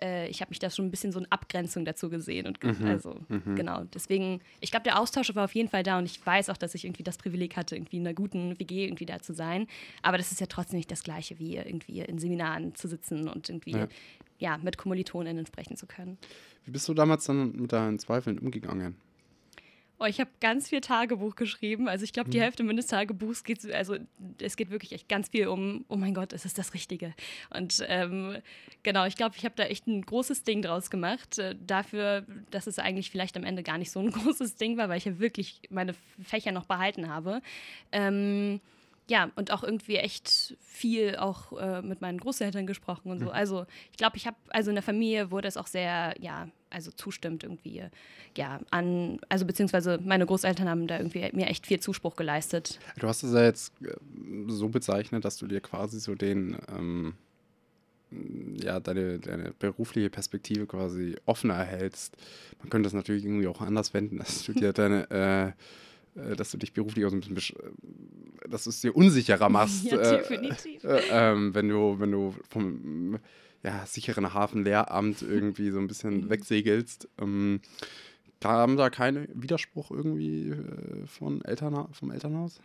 äh, 0.00 0.28
ich 0.28 0.40
habe 0.42 0.50
mich 0.50 0.58
da 0.58 0.70
schon 0.70 0.86
ein 0.86 0.90
bisschen 0.90 1.10
so 1.10 1.18
eine 1.18 1.32
Abgrenzung 1.32 1.84
dazu 1.84 2.10
gesehen. 2.10 2.46
Und 2.46 2.62
mhm. 2.62 2.86
also, 2.86 3.18
mhm. 3.28 3.56
genau. 3.56 3.84
Deswegen, 3.94 4.40
ich 4.60 4.70
glaube, 4.70 4.84
der 4.84 5.00
Austausch 5.00 5.34
war 5.34 5.44
auf 5.44 5.54
jeden 5.54 5.68
Fall 5.68 5.82
da 5.82 5.98
und 5.98 6.04
ich 6.04 6.24
weiß 6.24 6.50
auch, 6.50 6.56
dass 6.56 6.74
ich 6.74 6.84
irgendwie 6.84 7.02
das 7.02 7.16
Privileg 7.16 7.56
hatte, 7.56 7.76
irgendwie 7.76 7.96
in 7.96 8.06
einer 8.06 8.14
guten 8.14 8.58
WG 8.60 8.84
irgendwie 8.84 9.06
da 9.06 9.20
zu 9.20 9.32
sein. 9.32 9.66
Aber 10.02 10.18
das 10.18 10.32
ist 10.32 10.40
ja 10.40 10.46
trotzdem 10.46 10.76
nicht 10.76 10.90
das 10.90 11.02
Gleiche, 11.02 11.38
wie 11.38 11.56
irgendwie 11.56 12.00
in 12.00 12.18
Seminaren 12.18 12.74
zu 12.74 12.88
sitzen 12.88 13.28
und 13.28 13.48
irgendwie 13.48 13.72
ja, 13.72 13.88
ja 14.38 14.58
mit 14.58 14.76
KommilitonInnen 14.76 15.46
sprechen 15.46 15.76
zu 15.76 15.86
können. 15.86 16.18
Wie 16.66 16.70
bist 16.70 16.86
du 16.88 16.94
damals 16.94 17.24
dann 17.24 17.52
mit 17.52 17.72
deinen 17.72 17.98
Zweifeln 17.98 18.38
umgegangen? 18.38 18.96
Oh, 19.98 20.04
ich 20.04 20.20
habe 20.20 20.30
ganz 20.40 20.68
viel 20.68 20.82
Tagebuch 20.82 21.36
geschrieben. 21.36 21.88
Also 21.88 22.04
ich 22.04 22.12
glaube, 22.12 22.28
die 22.28 22.36
mhm. 22.36 22.42
Hälfte 22.42 22.62
meines 22.62 22.86
Tagebuchs 22.86 23.44
geht, 23.44 23.70
also 23.72 23.96
es 24.40 24.56
geht 24.56 24.70
wirklich 24.70 24.92
echt 24.92 25.08
ganz 25.08 25.30
viel 25.30 25.48
um, 25.48 25.86
oh 25.88 25.96
mein 25.96 26.12
Gott, 26.12 26.34
ist 26.34 26.44
es 26.44 26.52
das 26.52 26.74
Richtige? 26.74 27.14
Und 27.48 27.82
ähm, 27.88 28.36
genau, 28.82 29.06
ich 29.06 29.16
glaube, 29.16 29.36
ich 29.38 29.44
habe 29.44 29.54
da 29.56 29.64
echt 29.64 29.86
ein 29.86 30.02
großes 30.02 30.44
Ding 30.44 30.60
draus 30.60 30.90
gemacht. 30.90 31.38
Äh, 31.38 31.56
dafür, 31.66 32.26
dass 32.50 32.66
es 32.66 32.78
eigentlich 32.78 33.10
vielleicht 33.10 33.38
am 33.38 33.44
Ende 33.44 33.62
gar 33.62 33.78
nicht 33.78 33.90
so 33.90 34.00
ein 34.00 34.10
großes 34.12 34.56
Ding 34.56 34.76
war, 34.76 34.90
weil 34.90 34.98
ich 34.98 35.06
ja 35.06 35.18
wirklich 35.18 35.62
meine 35.70 35.94
Fächer 36.22 36.52
noch 36.52 36.66
behalten 36.66 37.08
habe. 37.08 37.40
Ähm, 37.90 38.60
ja, 39.08 39.30
und 39.36 39.52
auch 39.52 39.62
irgendwie 39.62 39.96
echt 39.96 40.56
viel 40.60 41.16
auch 41.16 41.52
äh, 41.58 41.80
mit 41.82 42.00
meinen 42.00 42.18
Großeltern 42.18 42.66
gesprochen 42.66 43.10
und 43.10 43.20
so. 43.20 43.26
Mhm. 43.26 43.32
Also 43.32 43.66
ich 43.92 43.98
glaube, 43.98 44.16
ich 44.16 44.26
habe, 44.26 44.36
also 44.48 44.70
in 44.70 44.74
der 44.74 44.82
Familie 44.82 45.30
wurde 45.30 45.46
es 45.46 45.56
auch 45.56 45.68
sehr, 45.68 46.14
ja, 46.20 46.48
also 46.70 46.90
zustimmt 46.90 47.44
irgendwie, 47.44 47.84
ja, 48.36 48.60
an, 48.70 49.20
also 49.28 49.46
beziehungsweise 49.46 50.00
meine 50.04 50.26
Großeltern 50.26 50.68
haben 50.68 50.86
da 50.88 50.98
irgendwie 50.98 51.30
mir 51.32 51.46
echt 51.46 51.66
viel 51.66 51.78
Zuspruch 51.78 52.16
geleistet. 52.16 52.80
Du 52.98 53.06
hast 53.06 53.22
es 53.22 53.32
ja 53.32 53.44
jetzt 53.44 53.72
äh, 53.82 53.94
so 54.48 54.68
bezeichnet, 54.68 55.24
dass 55.24 55.36
du 55.36 55.46
dir 55.46 55.60
quasi 55.60 56.00
so 56.00 56.16
den, 56.16 56.56
ähm, 56.68 57.14
ja, 58.56 58.80
deine, 58.80 59.20
deine 59.20 59.52
berufliche 59.52 60.10
Perspektive 60.10 60.66
quasi 60.66 61.14
offener 61.26 61.54
erhältst. 61.54 62.16
Man 62.58 62.70
könnte 62.70 62.88
das 62.88 62.92
natürlich 62.92 63.24
irgendwie 63.24 63.46
auch 63.46 63.60
anders 63.60 63.94
wenden, 63.94 64.18
dass 64.18 64.44
du 64.44 64.52
dir 64.52 64.72
deine, 64.72 65.10
äh, 65.10 65.52
dass 66.36 66.50
du 66.50 66.58
dich 66.58 66.72
beruflich 66.72 67.04
auch 67.04 67.10
so 67.10 67.16
ein 67.16 67.34
bisschen, 67.34 67.58
äh, 67.58 68.48
dass 68.48 68.64
du 68.64 68.70
es 68.70 68.80
dir 68.80 68.94
unsicherer 68.94 69.48
machst. 69.48 69.84
ja, 69.90 69.98
äh, 69.98 70.18
definitiv. 70.18 70.84
Äh, 70.84 71.02
ähm, 71.10 71.54
wenn 71.54 71.68
du, 71.68 71.98
wenn 71.98 72.12
du 72.12 72.34
vom 72.48 73.18
ja, 73.62 73.84
sicheren 73.84 74.32
Hafenlehramt 74.32 75.22
irgendwie 75.22 75.70
so 75.70 75.78
ein 75.78 75.88
bisschen 75.88 76.24
mhm. 76.24 76.30
wegsegelst. 76.30 77.08
Ähm, 77.18 77.60
kam 78.40 78.76
da 78.76 78.90
kein 78.90 79.28
Widerspruch 79.34 79.90
irgendwie 79.90 80.50
äh, 80.50 81.06
von 81.06 81.42
Eltern, 81.44 81.88
vom 81.92 82.10
Elternhaus? 82.10 82.60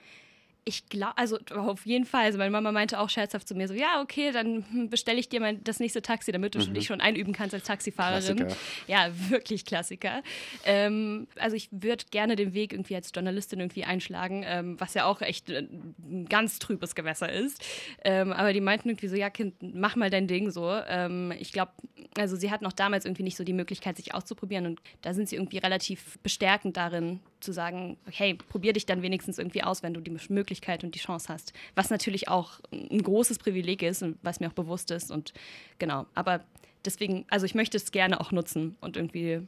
Ich 0.63 0.85
glaube, 0.89 1.17
also 1.17 1.39
auf 1.55 1.87
jeden 1.87 2.05
Fall. 2.05 2.25
Also 2.25 2.37
meine 2.37 2.51
Mama 2.51 2.71
meinte 2.71 2.99
auch 2.99 3.09
scherzhaft 3.09 3.47
zu 3.47 3.55
mir 3.55 3.67
so, 3.67 3.73
ja, 3.73 3.99
okay, 3.99 4.31
dann 4.31 4.89
bestelle 4.91 5.19
ich 5.19 5.27
dir 5.27 5.39
mein, 5.39 5.63
das 5.63 5.79
nächste 5.79 6.03
Taxi, 6.03 6.31
damit 6.31 6.53
du 6.53 6.59
mhm. 6.59 6.75
dich 6.75 6.85
schon 6.85 7.01
einüben 7.01 7.33
kannst 7.33 7.55
als 7.55 7.63
Taxifahrerin. 7.63 8.37
Klassiker. 8.37 8.61
Ja, 8.87 9.09
wirklich 9.29 9.65
Klassiker. 9.65 10.21
Ähm, 10.63 11.27
also 11.39 11.55
ich 11.55 11.69
würde 11.71 12.05
gerne 12.11 12.35
den 12.35 12.53
Weg 12.53 12.73
irgendwie 12.73 12.95
als 12.95 13.11
Journalistin 13.13 13.59
irgendwie 13.59 13.85
einschlagen, 13.85 14.43
ähm, 14.45 14.79
was 14.79 14.93
ja 14.93 15.05
auch 15.05 15.21
echt 15.21 15.49
ein 15.49 16.27
ganz 16.29 16.59
trübes 16.59 16.93
Gewässer 16.93 17.31
ist. 17.31 17.63
Ähm, 18.03 18.31
aber 18.31 18.53
die 18.53 18.61
meinten 18.61 18.89
irgendwie 18.89 19.07
so, 19.07 19.15
ja, 19.15 19.31
Kind, 19.31 19.55
mach 19.61 19.95
mal 19.95 20.11
dein 20.11 20.27
Ding 20.27 20.51
so. 20.51 20.69
Ähm, 20.87 21.33
ich 21.39 21.53
glaube, 21.53 21.71
also 22.19 22.35
sie 22.35 22.51
hatten 22.51 22.67
auch 22.67 22.73
damals 22.73 23.05
irgendwie 23.05 23.23
nicht 23.23 23.37
so 23.37 23.43
die 23.43 23.53
Möglichkeit, 23.53 23.97
sich 23.97 24.13
auszuprobieren 24.13 24.67
und 24.67 24.81
da 25.01 25.15
sind 25.15 25.27
sie 25.27 25.37
irgendwie 25.37 25.57
relativ 25.57 26.19
bestärkend 26.19 26.77
darin, 26.77 27.19
zu 27.41 27.51
sagen, 27.51 27.97
hey, 28.05 28.35
probier 28.35 28.73
dich 28.73 28.85
dann 28.85 29.01
wenigstens 29.01 29.37
irgendwie 29.37 29.63
aus, 29.63 29.83
wenn 29.83 29.93
du 29.93 30.01
die 30.01 30.15
Möglichkeit 30.29 30.83
und 30.83 30.95
die 30.95 30.99
Chance 30.99 31.27
hast. 31.29 31.53
Was 31.75 31.89
natürlich 31.89 32.29
auch 32.29 32.59
ein 32.71 33.01
großes 33.01 33.39
Privileg 33.39 33.83
ist 33.83 34.03
und 34.03 34.17
was 34.21 34.39
mir 34.39 34.47
auch 34.47 34.53
bewusst 34.53 34.91
ist. 34.91 35.11
Und 35.11 35.33
genau, 35.79 36.05
aber 36.15 36.43
deswegen, 36.85 37.25
also 37.29 37.45
ich 37.45 37.55
möchte 37.55 37.77
es 37.77 37.91
gerne 37.91 38.21
auch 38.21 38.31
nutzen 38.31 38.77
und 38.81 38.95
irgendwie, 38.95 39.41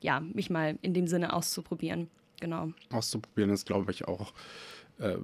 ja, 0.00 0.20
mich 0.20 0.50
mal 0.50 0.78
in 0.82 0.94
dem 0.94 1.06
Sinne 1.06 1.32
auszuprobieren. 1.32 2.08
Genau. 2.40 2.72
Auszuprobieren 2.90 3.50
ist, 3.50 3.66
glaube 3.66 3.90
ich, 3.90 4.06
auch. 4.06 4.32
Äh, 4.98 5.16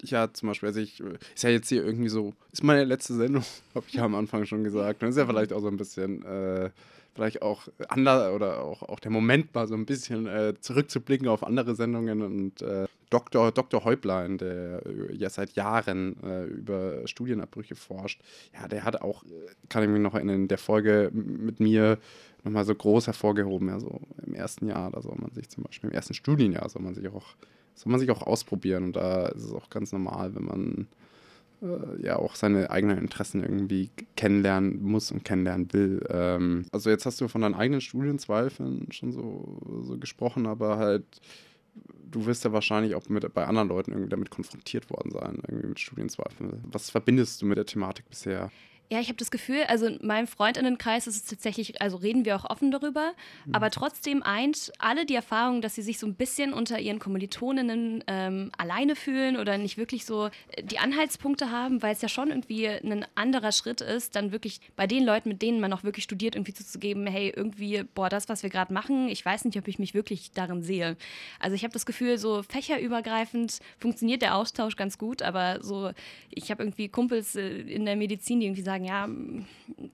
ich 0.00 0.10
ja 0.10 0.32
zum 0.32 0.48
Beispiel, 0.48 0.68
also 0.68 0.80
ich, 0.80 1.00
ist 1.00 1.42
ja 1.42 1.50
jetzt 1.50 1.68
hier 1.68 1.84
irgendwie 1.84 2.08
so, 2.08 2.34
ist 2.52 2.62
meine 2.62 2.84
letzte 2.84 3.14
Sendung, 3.14 3.44
habe 3.74 3.86
ich 3.88 3.94
ja 3.94 4.04
am 4.04 4.14
Anfang 4.14 4.46
schon 4.46 4.64
gesagt. 4.64 5.02
Und 5.02 5.08
ist 5.08 5.16
ja 5.16 5.26
vielleicht 5.26 5.52
auch 5.52 5.60
so 5.60 5.68
ein 5.68 5.76
bisschen, 5.76 6.24
äh, 6.24 6.70
vielleicht 7.18 7.42
auch 7.42 7.66
anders 7.88 8.32
oder 8.32 8.62
auch, 8.62 8.82
auch 8.82 9.00
der 9.00 9.10
Moment 9.10 9.52
mal 9.52 9.66
so 9.66 9.74
ein 9.74 9.86
bisschen 9.86 10.28
äh, 10.28 10.54
zurückzublicken 10.60 11.26
auf 11.26 11.42
andere 11.42 11.74
Sendungen 11.74 12.22
und 12.22 12.62
äh, 12.62 12.86
Dr. 13.10 13.50
Dr. 13.50 13.84
Häuplein, 13.84 14.38
der 14.38 14.82
ja 15.12 15.28
seit 15.28 15.56
Jahren 15.56 16.22
äh, 16.22 16.44
über 16.44 17.08
Studienabbrüche 17.08 17.74
forscht, 17.74 18.20
ja, 18.54 18.68
der 18.68 18.84
hat 18.84 19.02
auch, 19.02 19.24
kann 19.68 19.82
ich 19.82 19.88
mich 19.88 20.00
noch 20.00 20.14
erinnern, 20.14 20.42
in 20.42 20.48
der 20.48 20.58
Folge 20.58 21.10
mit 21.12 21.58
mir 21.58 21.98
nochmal 22.44 22.64
so 22.64 22.74
groß 22.74 23.08
hervorgehoben, 23.08 23.68
ja, 23.68 23.80
so 23.80 24.00
im 24.24 24.34
ersten 24.34 24.68
Jahr, 24.68 24.92
da 24.92 25.02
soll 25.02 25.16
man 25.18 25.32
sich 25.32 25.48
zum 25.48 25.64
Beispiel, 25.64 25.90
im 25.90 25.96
ersten 25.96 26.14
Studienjahr 26.14 26.68
soll 26.68 26.82
man 26.82 26.94
sich 26.94 27.08
auch, 27.08 27.26
soll 27.74 27.90
man 27.90 27.98
sich 27.98 28.10
auch 28.12 28.22
ausprobieren 28.22 28.84
und 28.84 28.96
da 28.96 29.26
ist 29.26 29.44
es 29.44 29.52
auch 29.52 29.70
ganz 29.70 29.90
normal, 29.90 30.36
wenn 30.36 30.44
man 30.44 30.86
äh, 31.62 32.02
ja 32.02 32.16
auch 32.16 32.34
seine 32.34 32.70
eigenen 32.70 32.98
Interessen 32.98 33.42
irgendwie 33.42 33.90
kennenlernen 34.16 34.82
muss 34.82 35.10
und 35.10 35.24
kennenlernen 35.24 35.72
will. 35.72 36.04
Ähm, 36.10 36.66
also 36.72 36.90
jetzt 36.90 37.06
hast 37.06 37.20
du 37.20 37.28
von 37.28 37.40
deinen 37.40 37.54
eigenen 37.54 37.80
Studienzweifeln 37.80 38.90
schon 38.92 39.12
so, 39.12 39.82
so 39.82 39.98
gesprochen, 39.98 40.46
aber 40.46 40.78
halt 40.78 41.20
du 42.10 42.26
wirst 42.26 42.44
ja 42.44 42.52
wahrscheinlich 42.52 42.94
auch 42.94 43.08
mit, 43.08 43.32
bei 43.34 43.46
anderen 43.46 43.68
Leuten 43.68 43.92
irgendwie 43.92 44.10
damit 44.10 44.30
konfrontiert 44.30 44.90
worden 44.90 45.10
sein, 45.10 45.42
irgendwie 45.46 45.68
mit 45.68 45.80
Studienzweifeln. 45.80 46.64
Was 46.70 46.90
verbindest 46.90 47.42
du 47.42 47.46
mit 47.46 47.58
der 47.58 47.66
Thematik 47.66 48.08
bisher? 48.08 48.50
Ja, 48.90 49.00
ich 49.00 49.08
habe 49.08 49.18
das 49.18 49.30
Gefühl, 49.30 49.64
also 49.68 49.86
in 49.86 49.98
meinem 50.06 50.26
Freundinnenkreis 50.26 51.06
ist 51.06 51.16
es 51.16 51.24
tatsächlich, 51.24 51.82
also 51.82 51.98
reden 51.98 52.24
wir 52.24 52.36
auch 52.36 52.48
offen 52.48 52.70
darüber, 52.70 53.12
mhm. 53.44 53.54
aber 53.54 53.70
trotzdem 53.70 54.22
eint 54.22 54.72
alle 54.78 55.04
die 55.04 55.14
Erfahrung, 55.14 55.60
dass 55.60 55.74
sie 55.74 55.82
sich 55.82 55.98
so 55.98 56.06
ein 56.06 56.14
bisschen 56.14 56.54
unter 56.54 56.78
ihren 56.80 56.98
Kommilitoninnen 56.98 58.02
ähm, 58.06 58.50
alleine 58.56 58.96
fühlen 58.96 59.36
oder 59.36 59.58
nicht 59.58 59.76
wirklich 59.76 60.06
so 60.06 60.26
äh, 60.26 60.62
die 60.62 60.78
Anhaltspunkte 60.78 61.50
haben, 61.50 61.82
weil 61.82 61.92
es 61.92 62.00
ja 62.00 62.08
schon 62.08 62.28
irgendwie 62.28 62.66
ein 62.66 63.04
anderer 63.14 63.52
Schritt 63.52 63.82
ist, 63.82 64.16
dann 64.16 64.32
wirklich 64.32 64.60
bei 64.74 64.86
den 64.86 65.04
Leuten, 65.04 65.28
mit 65.28 65.42
denen 65.42 65.60
man 65.60 65.72
auch 65.74 65.84
wirklich 65.84 66.04
studiert, 66.04 66.34
irgendwie 66.34 66.54
zuzugeben, 66.54 67.06
hey, 67.06 67.30
irgendwie, 67.34 67.84
boah, 67.94 68.08
das, 68.08 68.30
was 68.30 68.42
wir 68.42 68.48
gerade 68.48 68.72
machen, 68.72 69.10
ich 69.10 69.22
weiß 69.22 69.44
nicht, 69.44 69.58
ob 69.58 69.68
ich 69.68 69.78
mich 69.78 69.92
wirklich 69.92 70.32
darin 70.32 70.62
sehe. 70.62 70.96
Also 71.40 71.54
ich 71.54 71.62
habe 71.62 71.74
das 71.74 71.84
Gefühl, 71.84 72.16
so 72.16 72.42
fächerübergreifend 72.42 73.58
funktioniert 73.78 74.22
der 74.22 74.34
Austausch 74.34 74.76
ganz 74.76 74.96
gut, 74.96 75.20
aber 75.20 75.62
so, 75.62 75.90
ich 76.30 76.50
habe 76.50 76.62
irgendwie 76.62 76.88
Kumpels 76.88 77.36
äh, 77.36 77.48
in 77.48 77.84
der 77.84 77.96
Medizin, 77.96 78.40
die 78.40 78.46
irgendwie 78.46 78.62
sagen, 78.62 78.77
sagen, 78.78 78.84
ja, 78.84 79.08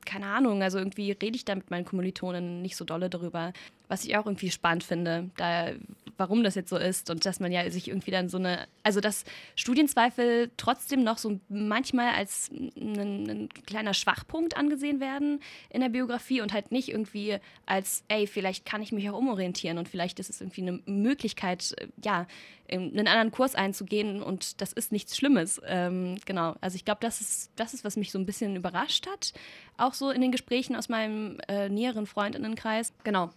keine 0.05 0.27
Ahnung, 0.27 0.63
also 0.63 0.79
irgendwie 0.79 1.13
rede 1.13 1.37
ich 1.37 1.45
da 1.45 1.55
mit 1.55 1.71
meinen 1.71 1.85
Kommilitonen 1.85 2.63
nicht 2.63 2.77
so 2.77 2.85
dolle 2.85 3.11
darüber. 3.11 3.53
Was 3.89 4.05
ich 4.05 4.17
auch 4.17 4.27
irgendwie 4.27 4.51
spannend 4.51 4.85
finde, 4.85 5.31
da, 5.37 5.73
warum 6.17 6.43
das 6.43 6.55
jetzt 6.55 6.71
so 6.71 6.77
ist 6.77 7.11
und 7.11 7.27
dass 7.27 7.41
man 7.41 7.53
ja 7.53 7.69
sich 7.71 7.89
irgendwie 7.89 8.11
dann 8.11 8.29
so 8.29 8.39
eine, 8.39 8.67
also 8.83 9.01
dass 9.01 9.25
Studienzweifel 9.57 10.51
trotzdem 10.57 11.05
noch 11.05 11.19
so 11.19 11.39
manchmal 11.49 12.15
als 12.15 12.51
ein, 12.51 13.29
ein 13.29 13.49
kleiner 13.67 13.95
Schwachpunkt 13.95 14.57
angesehen 14.57 15.01
werden 15.01 15.41
in 15.71 15.81
der 15.81 15.89
Biografie 15.89 16.41
und 16.41 16.53
halt 16.53 16.73
nicht 16.73 16.89
irgendwie 16.89 17.39
als, 17.67 18.05
ey, 18.09 18.27
vielleicht 18.27 18.65
kann 18.65 18.83
ich 18.83 18.93
mich 18.93 19.09
auch 19.11 19.19
umorientieren 19.19 19.79
und 19.79 19.89
vielleicht 19.89 20.19
ist 20.19 20.31
es 20.31 20.41
irgendwie 20.41 20.63
eine 20.63 20.81
Möglichkeit, 20.87 21.75
ja, 22.03 22.27
in 22.67 22.99
einen 22.99 23.09
anderen 23.09 23.31
Kurs 23.31 23.55
einzugehen 23.55 24.23
und 24.23 24.61
das 24.61 24.73
ist 24.73 24.91
nichts 24.91 25.17
Schlimmes. 25.17 25.61
Ähm, 25.67 26.17
genau, 26.25 26.57
also 26.61 26.77
ich 26.77 26.85
glaube, 26.85 27.01
das 27.03 27.21
ist, 27.21 27.51
das 27.57 27.75
ist, 27.75 27.85
was 27.85 27.97
mich 27.97 28.11
so 28.11 28.19
ein 28.19 28.27
bisschen 28.27 28.57
überrascht 28.57 29.07
hat, 29.07 29.35
auch 29.77 29.93
so 29.93 30.11
in 30.11 30.23
den 30.23 30.33
Gesprächen 30.33 30.75
aus 30.75 30.89
meinem 30.89 31.39
äh, 31.49 31.69
näheren 31.69 32.07
Freundinnenkreis. 32.07 32.95
Genau, 33.05 33.31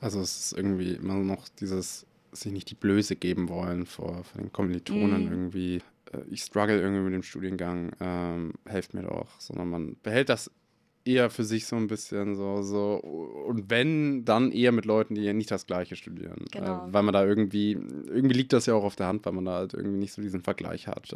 also 0.00 0.20
es 0.20 0.38
ist 0.38 0.52
irgendwie 0.52 0.92
immer 0.92 1.14
noch 1.14 1.48
dieses 1.60 2.06
sich 2.32 2.52
nicht 2.52 2.70
die 2.70 2.74
Blöße 2.74 3.16
geben 3.16 3.48
wollen 3.48 3.86
vor, 3.86 4.24
vor 4.24 4.40
den 4.40 4.52
Kommilitonen 4.52 5.26
mm. 5.26 5.32
irgendwie. 5.32 5.76
Äh, 6.12 6.18
ich 6.30 6.42
struggle 6.42 6.80
irgendwie 6.80 7.02
mit 7.02 7.14
dem 7.14 7.22
Studiengang, 7.22 7.92
ähm, 8.00 8.54
helft 8.66 8.94
mir 8.94 9.02
doch, 9.02 9.38
sondern 9.38 9.68
man 9.68 9.96
behält 10.02 10.28
das 10.28 10.50
eher 11.04 11.30
für 11.30 11.44
sich 11.44 11.66
so 11.66 11.76
ein 11.76 11.88
bisschen 11.88 12.36
so, 12.36 12.62
so 12.62 12.94
und 12.94 13.70
wenn, 13.70 14.24
dann 14.24 14.52
eher 14.52 14.72
mit 14.72 14.84
Leuten, 14.84 15.14
die 15.14 15.22
ja 15.22 15.32
nicht 15.32 15.50
das 15.50 15.66
Gleiche 15.66 15.96
studieren. 15.96 16.46
Äh, 16.52 16.58
genau. 16.58 16.86
Äh, 16.86 16.92
weil 16.92 17.02
man 17.02 17.12
da 17.12 17.24
irgendwie, 17.24 17.72
irgendwie 17.72 18.36
liegt 18.36 18.52
das 18.52 18.66
ja 18.66 18.74
auch 18.74 18.84
auf 18.84 18.96
der 18.96 19.08
Hand, 19.08 19.24
weil 19.26 19.32
man 19.32 19.44
da 19.44 19.52
halt 19.54 19.74
irgendwie 19.74 19.98
nicht 19.98 20.12
so 20.12 20.22
diesen 20.22 20.42
Vergleich 20.42 20.86
hat. 20.86 21.14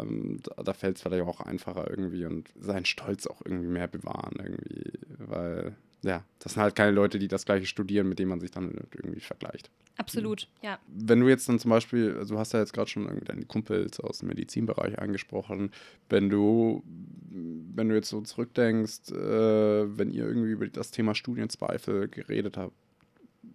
Ähm, 0.00 0.38
da, 0.42 0.62
da 0.62 0.72
fällt 0.72 0.96
es 0.96 1.02
vielleicht 1.02 1.24
auch 1.24 1.40
einfacher 1.40 1.88
irgendwie 1.90 2.24
und 2.24 2.48
seinen 2.58 2.86
Stolz 2.86 3.26
auch 3.26 3.42
irgendwie 3.44 3.68
mehr 3.68 3.88
bewahren 3.88 4.36
irgendwie, 4.42 4.92
weil 5.18 5.76
ja, 6.02 6.24
das 6.38 6.54
sind 6.54 6.62
halt 6.62 6.74
keine 6.74 6.92
Leute, 6.92 7.18
die 7.18 7.28
das 7.28 7.44
gleiche 7.44 7.66
studieren, 7.66 8.08
mit 8.08 8.18
denen 8.18 8.30
man 8.30 8.40
sich 8.40 8.50
dann 8.50 8.72
irgendwie 8.94 9.20
vergleicht. 9.20 9.70
Absolut, 9.98 10.48
ja. 10.62 10.78
Wenn 10.88 11.20
du 11.20 11.28
jetzt 11.28 11.48
dann 11.48 11.58
zum 11.58 11.70
Beispiel, 11.70 12.16
also 12.18 12.34
du 12.34 12.38
hast 12.38 12.52
ja 12.52 12.60
jetzt 12.60 12.74
gerade 12.74 12.90
schon 12.90 13.08
deine 13.24 13.46
Kumpels 13.46 13.98
aus 14.00 14.18
dem 14.18 14.28
Medizinbereich 14.28 14.98
angesprochen, 14.98 15.70
wenn 16.10 16.28
du, 16.28 16.82
wenn 17.30 17.88
du 17.88 17.94
jetzt 17.94 18.10
so 18.10 18.20
zurückdenkst, 18.20 19.10
äh, 19.10 19.98
wenn 19.98 20.10
ihr 20.10 20.26
irgendwie 20.26 20.50
über 20.50 20.68
das 20.68 20.90
Thema 20.90 21.14
Studienzweifel 21.14 22.08
geredet 22.08 22.58
habt, 22.58 22.74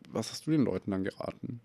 was 0.09 0.31
hast 0.31 0.47
du 0.47 0.51
den 0.51 0.65
Leuten 0.65 0.91
dann 0.91 1.03
geraten? 1.03 1.61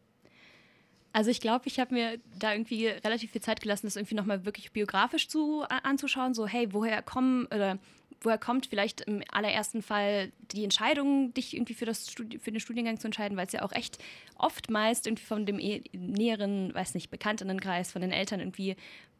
Also 1.12 1.30
ich 1.30 1.40
glaube, 1.40 1.66
ich 1.66 1.80
habe 1.80 1.95
mir 1.95 2.18
da 2.38 2.52
irgendwie 2.52 2.88
relativ 2.88 3.30
viel 3.30 3.40
Zeit 3.40 3.62
gelassen, 3.62 3.87
das 3.87 3.97
irgendwie 3.97 4.14
nochmal 4.14 4.45
wirklich 4.45 4.73
biografisch 4.73 5.28
zu, 5.28 5.62
anzuschauen. 5.62 6.35
So, 6.35 6.47
hey, 6.47 6.68
woher 6.75 7.00
kommen 7.00 7.47
oder 7.47 7.78
woher 8.20 8.38
kommt 8.38 8.66
vielleicht 8.66 9.02
im 9.02 9.23
allerersten 9.30 9.82
Fall 9.82 10.32
die 10.52 10.64
Entscheidung, 10.64 11.32
dich 11.35 11.54
irgendwie 11.54 11.75
für, 11.75 11.87
das 11.87 12.11
Studi 12.11 12.38
für 12.38 12.50
den 12.50 12.61
Studiengang 12.61 12.99
zu 12.99 13.08
entscheiden, 13.08 13.37
weil 13.37 13.46
es 13.46 13.52
ja 13.52 13.62
auch 13.62 13.73
echt 13.73 13.99
oft 14.37 14.70
meist 14.70 15.06
irgendwie 15.06 15.25
von 15.25 15.46
dem 15.46 15.58
e 15.58 15.82
näheren, 15.92 16.75
weiß 16.75 16.94
nicht, 16.94 17.11
Bekanntenkreis, 17.11 17.92
von 17.92 18.02
den 18.02 18.12
Eltern 18.12 18.40
irgendwie 18.40 18.76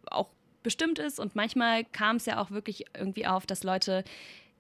auch 0.07 0.31
bestimmt 0.63 0.99
ist. 0.99 1.21
Und 1.21 1.37
manchmal 1.37 1.85
kam 1.85 2.17
es 2.17 2.27
ja 2.27 2.41
auch 2.41 2.51
wirklich 2.51 2.87
irgendwie 2.97 3.27
auf, 3.27 3.47
dass 3.47 3.63
Leute 3.63 4.05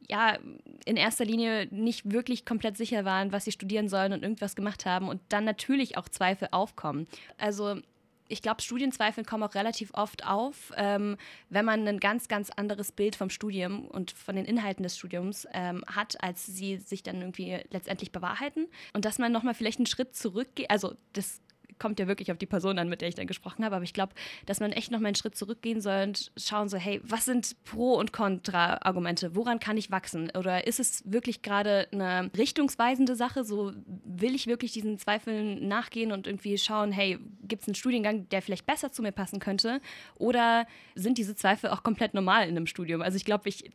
ja 0.08 0.38
in 0.84 0.96
erster 0.96 1.24
Linie 1.24 1.66
nicht 1.70 2.12
wirklich 2.12 2.44
komplett 2.44 2.76
sicher 2.76 3.04
waren, 3.04 3.32
was 3.32 3.44
sie 3.44 3.52
studieren 3.52 3.88
sollen 3.88 4.12
und 4.12 4.22
irgendwas 4.22 4.54
gemacht 4.54 4.86
haben 4.86 5.08
und 5.08 5.20
dann 5.30 5.44
natürlich 5.44 5.96
auch 5.96 6.08
Zweifel 6.08 6.48
aufkommen. 6.52 7.08
Also 7.38 7.80
ich 8.28 8.42
glaube, 8.42 8.62
Studienzweifel 8.62 9.24
kommen 9.24 9.42
auch 9.42 9.54
relativ 9.54 9.92
oft 9.94 10.26
auf, 10.26 10.72
ähm, 10.76 11.16
wenn 11.48 11.64
man 11.64 11.86
ein 11.86 12.00
ganz, 12.00 12.28
ganz 12.28 12.50
anderes 12.50 12.92
Bild 12.92 13.16
vom 13.16 13.30
Studium 13.30 13.86
und 13.86 14.12
von 14.12 14.36
den 14.36 14.44
Inhalten 14.44 14.82
des 14.82 14.96
Studiums 14.96 15.46
ähm, 15.52 15.84
hat, 15.86 16.22
als 16.22 16.46
sie 16.46 16.78
sich 16.78 17.02
dann 17.02 17.20
irgendwie 17.20 17.58
letztendlich 17.70 18.12
bewahrheiten. 18.12 18.66
Und 18.92 19.04
dass 19.04 19.18
man 19.18 19.32
nochmal 19.32 19.54
vielleicht 19.54 19.78
einen 19.78 19.86
Schritt 19.86 20.14
zurückgeht, 20.14 20.70
also 20.70 20.94
das 21.12 21.40
kommt 21.78 21.98
ja 21.98 22.06
wirklich 22.06 22.32
auf 22.32 22.38
die 22.38 22.46
Person 22.46 22.78
an, 22.78 22.88
mit 22.88 23.00
der 23.00 23.08
ich 23.08 23.14
dann 23.14 23.26
gesprochen 23.26 23.64
habe. 23.64 23.76
Aber 23.76 23.84
ich 23.84 23.92
glaube, 23.92 24.14
dass 24.46 24.60
man 24.60 24.72
echt 24.72 24.90
noch 24.90 25.00
mal 25.00 25.08
einen 25.08 25.16
Schritt 25.16 25.36
zurückgehen 25.36 25.80
soll 25.80 26.02
und 26.04 26.32
schauen 26.36 26.68
so, 26.68 26.76
hey, 26.76 27.00
was 27.04 27.24
sind 27.24 27.56
Pro- 27.64 27.96
und 27.96 28.12
Kontra-Argumente? 28.12 29.34
Woran 29.34 29.60
kann 29.60 29.76
ich 29.76 29.90
wachsen? 29.90 30.30
Oder 30.36 30.66
ist 30.66 30.80
es 30.80 31.02
wirklich 31.10 31.42
gerade 31.42 31.88
eine 31.92 32.30
richtungsweisende 32.36 33.16
Sache? 33.16 33.44
So 33.44 33.72
will 34.04 34.34
ich 34.34 34.46
wirklich 34.46 34.72
diesen 34.72 34.98
Zweifeln 34.98 35.66
nachgehen 35.68 36.12
und 36.12 36.26
irgendwie 36.26 36.56
schauen, 36.58 36.92
hey, 36.92 37.18
gibt 37.42 37.62
es 37.62 37.68
einen 37.68 37.74
Studiengang, 37.74 38.28
der 38.28 38.42
vielleicht 38.42 38.66
besser 38.66 38.92
zu 38.92 39.02
mir 39.02 39.12
passen 39.12 39.40
könnte? 39.40 39.80
Oder 40.16 40.66
sind 40.94 41.18
diese 41.18 41.34
Zweifel 41.34 41.70
auch 41.70 41.82
komplett 41.82 42.14
normal 42.14 42.48
in 42.48 42.56
einem 42.56 42.66
Studium? 42.66 43.02
Also 43.02 43.16
ich 43.16 43.24
glaube, 43.24 43.48
ich 43.48 43.70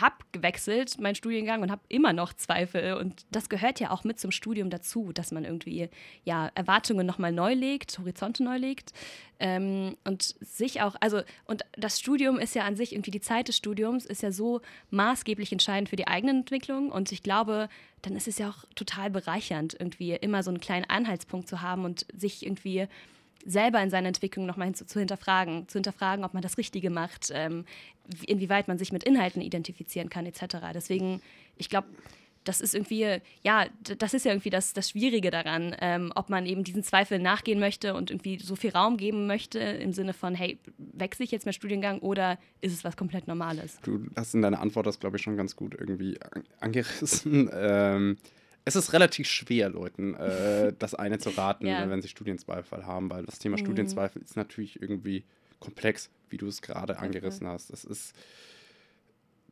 habe 0.00 0.16
gewechselt, 0.32 1.00
meinen 1.00 1.14
Studiengang, 1.14 1.62
und 1.62 1.70
habe 1.70 1.82
immer 1.88 2.12
noch 2.12 2.32
Zweifel. 2.32 2.94
Und 2.94 3.26
das 3.30 3.48
gehört 3.48 3.80
ja 3.80 3.90
auch 3.90 4.04
mit 4.04 4.18
zum 4.18 4.30
Studium 4.30 4.70
dazu, 4.70 5.12
dass 5.12 5.32
man 5.32 5.44
irgendwie 5.44 5.88
ja, 6.24 6.50
Erwartungen 6.54 7.06
nochmal 7.06 7.32
neu 7.36 7.54
legt, 7.54 7.98
Horizonte 7.98 8.42
neu 8.42 8.56
legt 8.56 8.92
ähm, 9.38 9.96
und 10.04 10.34
sich 10.40 10.82
auch, 10.82 10.96
also 11.00 11.20
und 11.44 11.64
das 11.76 12.00
Studium 12.00 12.38
ist 12.38 12.54
ja 12.54 12.64
an 12.64 12.76
sich 12.76 12.92
irgendwie 12.92 13.12
die 13.12 13.20
Zeit 13.20 13.48
des 13.48 13.56
Studiums 13.56 14.06
ist 14.06 14.22
ja 14.22 14.32
so 14.32 14.60
maßgeblich 14.90 15.52
entscheidend 15.52 15.88
für 15.88 15.96
die 15.96 16.08
eigene 16.08 16.32
Entwicklung 16.32 16.90
und 16.90 17.12
ich 17.12 17.22
glaube, 17.22 17.68
dann 18.02 18.16
ist 18.16 18.26
es 18.28 18.38
ja 18.38 18.50
auch 18.50 18.64
total 18.74 19.10
bereichernd, 19.10 19.76
irgendwie 19.78 20.12
immer 20.12 20.42
so 20.42 20.50
einen 20.50 20.60
kleinen 20.60 20.86
Anhaltspunkt 20.86 21.48
zu 21.48 21.62
haben 21.62 21.84
und 21.84 22.06
sich 22.16 22.44
irgendwie 22.44 22.88
selber 23.44 23.80
in 23.80 23.90
seiner 23.90 24.08
Entwicklung 24.08 24.44
nochmal 24.44 24.74
zu, 24.74 24.86
zu 24.86 24.98
hinterfragen, 24.98 25.68
zu 25.68 25.78
hinterfragen, 25.78 26.24
ob 26.24 26.34
man 26.34 26.42
das 26.42 26.58
Richtige 26.58 26.90
macht, 26.90 27.30
ähm, 27.32 27.64
inwieweit 28.26 28.68
man 28.68 28.78
sich 28.78 28.92
mit 28.92 29.04
Inhalten 29.04 29.40
identifizieren 29.40 30.10
kann, 30.10 30.26
etc. 30.26 30.56
Deswegen, 30.74 31.22
ich 31.56 31.68
glaube, 31.68 31.86
das 32.48 32.60
ist 32.60 32.74
irgendwie, 32.74 33.20
ja, 33.42 33.66
das 33.98 34.14
ist 34.14 34.24
ja 34.24 34.32
irgendwie 34.32 34.50
das, 34.50 34.72
das 34.72 34.90
Schwierige 34.90 35.30
daran, 35.30 35.74
ähm, 35.80 36.12
ob 36.14 36.30
man 36.30 36.46
eben 36.46 36.64
diesen 36.64 36.82
Zweifeln 36.82 37.22
nachgehen 37.22 37.58
möchte 37.58 37.94
und 37.94 38.10
irgendwie 38.10 38.38
so 38.38 38.56
viel 38.56 38.70
Raum 38.70 38.96
geben 38.96 39.26
möchte 39.26 39.58
im 39.58 39.92
Sinne 39.92 40.12
von, 40.12 40.34
hey, 40.34 40.58
wechsle 40.78 41.24
ich 41.24 41.30
jetzt 41.30 41.46
meinen 41.46 41.54
Studiengang 41.54 41.98
oder 42.00 42.38
ist 42.60 42.72
es 42.72 42.84
was 42.84 42.96
komplett 42.96 43.26
Normales? 43.26 43.78
Du 43.82 44.06
hast 44.16 44.34
in 44.34 44.42
deiner 44.42 44.60
Antwort 44.60 44.86
das, 44.86 45.00
glaube 45.00 45.16
ich, 45.16 45.22
schon 45.22 45.36
ganz 45.36 45.56
gut 45.56 45.74
irgendwie 45.78 46.18
angerissen. 46.60 47.50
Ähm, 47.66 48.18
es 48.64 48.76
ist 48.76 48.92
relativ 48.92 49.28
schwer, 49.28 49.70
Leuten 49.70 50.14
äh, 50.14 50.72
das 50.78 50.94
eine 50.94 51.18
zu 51.18 51.30
raten, 51.30 51.66
ja. 51.66 51.88
wenn 51.88 52.02
sie 52.02 52.08
Studienzweifel 52.08 52.86
haben, 52.86 53.10
weil 53.10 53.24
das 53.24 53.38
Thema 53.38 53.56
mhm. 53.56 53.64
Studienzweifel 53.64 54.22
ist 54.22 54.36
natürlich 54.36 54.80
irgendwie 54.80 55.24
komplex, 55.58 56.10
wie 56.28 56.36
du 56.36 56.46
es 56.48 56.62
gerade 56.62 56.98
angerissen 56.98 57.46
hast. 57.46 57.70
Es 57.70 57.84
ist 57.84 58.14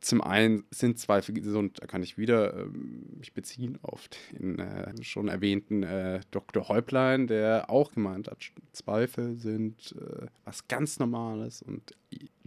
zum 0.05 0.21
einen 0.21 0.65
sind 0.69 0.99
Zweifel 0.99 1.33
gesund, 1.33 1.81
da 1.81 1.87
kann 1.87 2.03
ich 2.03 2.15
wieder 2.15 2.53
ähm, 2.53 3.05
mich 3.17 3.33
beziehen 3.33 3.79
auf 3.81 4.07
den 4.31 4.59
äh, 4.59 4.93
schon 5.01 5.29
erwähnten 5.29 5.81
äh, 5.81 6.19
Dr. 6.29 6.69
Häuplein, 6.69 7.25
der 7.25 7.71
auch 7.71 7.91
gemeint 7.91 8.29
hat, 8.29 8.37
Zweifel 8.71 9.35
sind 9.35 9.95
äh, 9.99 10.27
was 10.43 10.67
ganz 10.67 10.99
Normales 10.99 11.63
und 11.63 11.95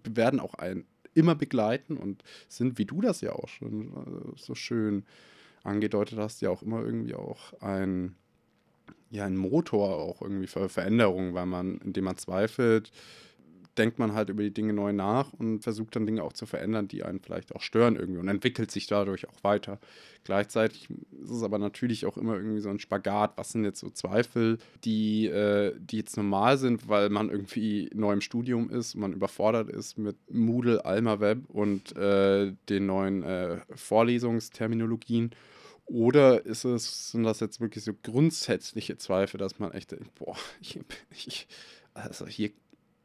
werden 0.05 0.39
auch 0.39 0.55
einen 0.55 0.87
immer 1.15 1.35
begleiten 1.35 1.97
und 1.97 2.23
sind, 2.49 2.79
wie 2.79 2.85
du 2.85 3.01
das 3.01 3.23
ja 3.23 3.33
auch 3.33 3.49
schon 3.49 3.89
äh, 3.89 4.37
so 4.37 4.55
schön 4.55 5.05
angedeutet 5.65 6.17
hast, 6.17 6.41
ja 6.41 6.51
auch 6.51 6.63
immer 6.63 6.85
irgendwie 6.85 7.17
auch 7.17 7.55
ein, 7.61 8.15
ja, 9.11 9.25
ein 9.25 9.37
Motor 9.37 9.97
auch 9.97 10.23
irgendwie 10.23 10.47
für 10.47 10.69
Veränderungen, 10.69 11.35
weil 11.35 11.47
man, 11.47 11.79
indem 11.79 12.05
man 12.05 12.19
zweifelt, 12.19 12.93
denkt 13.79 13.99
man 13.99 14.13
halt 14.13 14.29
über 14.29 14.43
die 14.43 14.53
Dinge 14.53 14.73
neu 14.73 14.93
nach 14.93 15.33
und 15.33 15.63
versucht 15.63 15.97
dann 15.97 16.07
Dinge 16.07 16.23
auch 16.23 16.33
zu 16.33 16.47
verändern, 16.47 16.89
die 16.89 17.05
einen 17.05 17.21
vielleicht 17.21 17.55
auch 17.55 17.63
stören 17.63 17.97
irgendwie 17.97 18.21
und 18.21 18.29
entwickelt 18.29 18.71
sich 18.71 18.87
dadurch 18.87 19.29
auch 19.29 19.45
weiter. 19.45 19.79
Gleichzeitig 20.25 20.89
ist 21.23 21.31
es 21.31 21.43
aber 21.43 21.59
natürlich 21.59 22.05
auch 22.05 22.17
immer 22.17 22.35
irgendwie 22.37 22.61
so 22.61 22.69
ein 22.69 22.81
Spagat. 22.81 23.33
Was 23.37 23.53
sind 23.53 23.65
jetzt 23.65 23.81
so 23.81 23.89
Zweifel, 23.91 24.59
die, 24.85 25.27
äh, 25.27 25.75
die 25.79 25.99
jetzt 25.99 26.17
normal 26.17 26.59
sind, 26.59 26.89
weil 26.89 27.09
man 27.09 27.31
irgendwie 27.31 27.89
neu 27.95 28.13
im 28.15 28.21
Studium 28.21 28.69
ist, 28.71 28.95
man 28.95 29.13
überfordert 29.13 29.71
ist 29.71 29.97
mit 29.97 30.17
Moodle, 30.31 30.85
Alma 30.85 31.21
Web 31.21 31.49
und 31.49 31.97
äh, 31.97 32.53
den 32.69 32.87
neuen 32.87 33.23
äh, 33.23 33.59
Vorlesungsterminologien? 33.75 35.31
Oder 35.87 36.45
ist 36.45 36.65
es, 36.65 37.13
sind 37.13 37.23
das 37.23 37.41
jetzt 37.41 37.61
wirklich 37.61 37.85
so 37.85 37.93
grundsätzliche 37.95 38.99
Zweifel, 38.99 39.39
dass 39.39 39.59
man 39.59 39.73
echt 39.73 39.93
denkt, 39.93 40.15
boah, 40.17 40.37
ich, 40.61 40.81
ich, 41.11 41.49
also 41.95 42.27
hier 42.27 42.51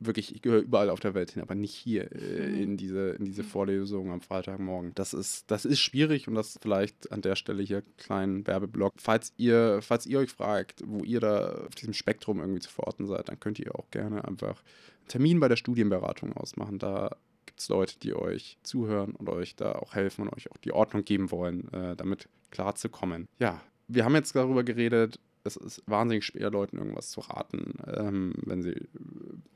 wirklich, 0.05 0.33
ich 0.33 0.41
gehöre 0.41 0.61
überall 0.61 0.89
auf 0.89 0.99
der 0.99 1.13
Welt 1.13 1.31
hin, 1.31 1.41
aber 1.41 1.55
nicht 1.55 1.73
hier 1.73 2.11
äh, 2.11 2.47
mhm. 2.47 2.61
in, 2.61 2.77
diese, 2.77 3.11
in 3.11 3.25
diese 3.25 3.43
mhm. 3.43 3.47
Vorlesung 3.47 4.11
am 4.11 4.21
Freitagmorgen. 4.21 4.91
Das 4.95 5.13
ist, 5.13 5.49
das 5.51 5.65
ist 5.65 5.79
schwierig 5.79 6.27
und 6.27 6.35
das 6.35 6.59
vielleicht 6.61 7.11
an 7.11 7.21
der 7.21 7.35
Stelle 7.35 7.63
hier 7.63 7.83
kleinen 7.97 8.45
Werbeblock. 8.47 8.93
Falls 8.97 9.33
ihr, 9.37 9.79
falls 9.81 10.05
ihr 10.05 10.19
euch 10.19 10.31
fragt, 10.31 10.83
wo 10.85 11.03
ihr 11.03 11.19
da 11.19 11.65
auf 11.67 11.75
diesem 11.75 11.93
Spektrum 11.93 12.39
irgendwie 12.39 12.61
zu 12.61 12.69
verorten 12.69 13.07
seid, 13.07 13.29
dann 13.29 13.39
könnt 13.39 13.59
ihr 13.59 13.75
auch 13.75 13.89
gerne 13.91 14.25
einfach 14.25 14.61
einen 14.99 15.07
Termin 15.07 15.39
bei 15.39 15.47
der 15.47 15.55
Studienberatung 15.57 16.33
ausmachen. 16.33 16.79
Da 16.79 17.15
gibt 17.45 17.59
es 17.59 17.69
Leute, 17.69 17.99
die 17.99 18.15
euch 18.15 18.57
zuhören 18.63 19.13
und 19.15 19.29
euch 19.29 19.55
da 19.55 19.73
auch 19.73 19.93
helfen 19.93 20.23
und 20.23 20.33
euch 20.33 20.51
auch 20.51 20.57
die 20.57 20.71
Ordnung 20.71 21.03
geben 21.03 21.31
wollen, 21.31 21.71
äh, 21.73 21.95
damit 21.95 22.27
klarzukommen. 22.51 23.27
Ja, 23.39 23.61
wir 23.87 24.05
haben 24.05 24.15
jetzt 24.15 24.35
darüber 24.35 24.63
geredet, 24.63 25.19
es 25.43 25.57
ist 25.57 25.83
wahnsinnig 25.85 26.25
schwer, 26.25 26.49
Leuten 26.49 26.77
irgendwas 26.77 27.09
zu 27.09 27.19
raten, 27.21 27.75
ähm, 27.85 28.33
wenn, 28.45 28.61
sie, 28.61 28.87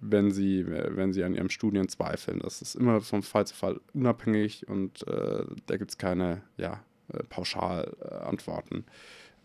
wenn, 0.01 0.32
sie, 0.32 0.65
wenn 0.67 1.13
sie 1.13 1.24
an 1.24 1.34
ihrem 1.34 1.50
Studien 1.50 1.88
zweifeln. 1.88 2.39
Das 2.39 2.62
ist 2.62 2.75
immer 2.75 3.01
von 3.01 3.24
Fall 3.24 3.48
zu 3.48 3.56
Fall 3.56 3.79
unabhängig 3.94 4.67
und 4.67 5.08
äh, 5.08 5.46
da 5.65 5.77
gibt 5.77 5.91
es 5.91 5.98
keine 5.98 6.41
ja, 6.58 6.84
äh, 7.13 7.24
Pauschalantworten. 7.24 8.84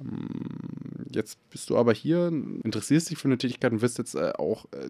Ähm, 0.01 1.07
jetzt 1.11 1.39
bist 1.51 1.71
du 1.71 1.77
aber 1.77 1.93
hier, 1.93 2.29
interessierst 2.29 3.11
dich 3.11 3.19
für 3.19 3.29
eine 3.29 3.39
Tätigkeit 3.39 3.73
und 3.73 3.83
wirst 3.83 3.99
jetzt 3.99 4.17
äh, 4.17 4.33
auch 4.37 4.65
äh, 4.73 4.89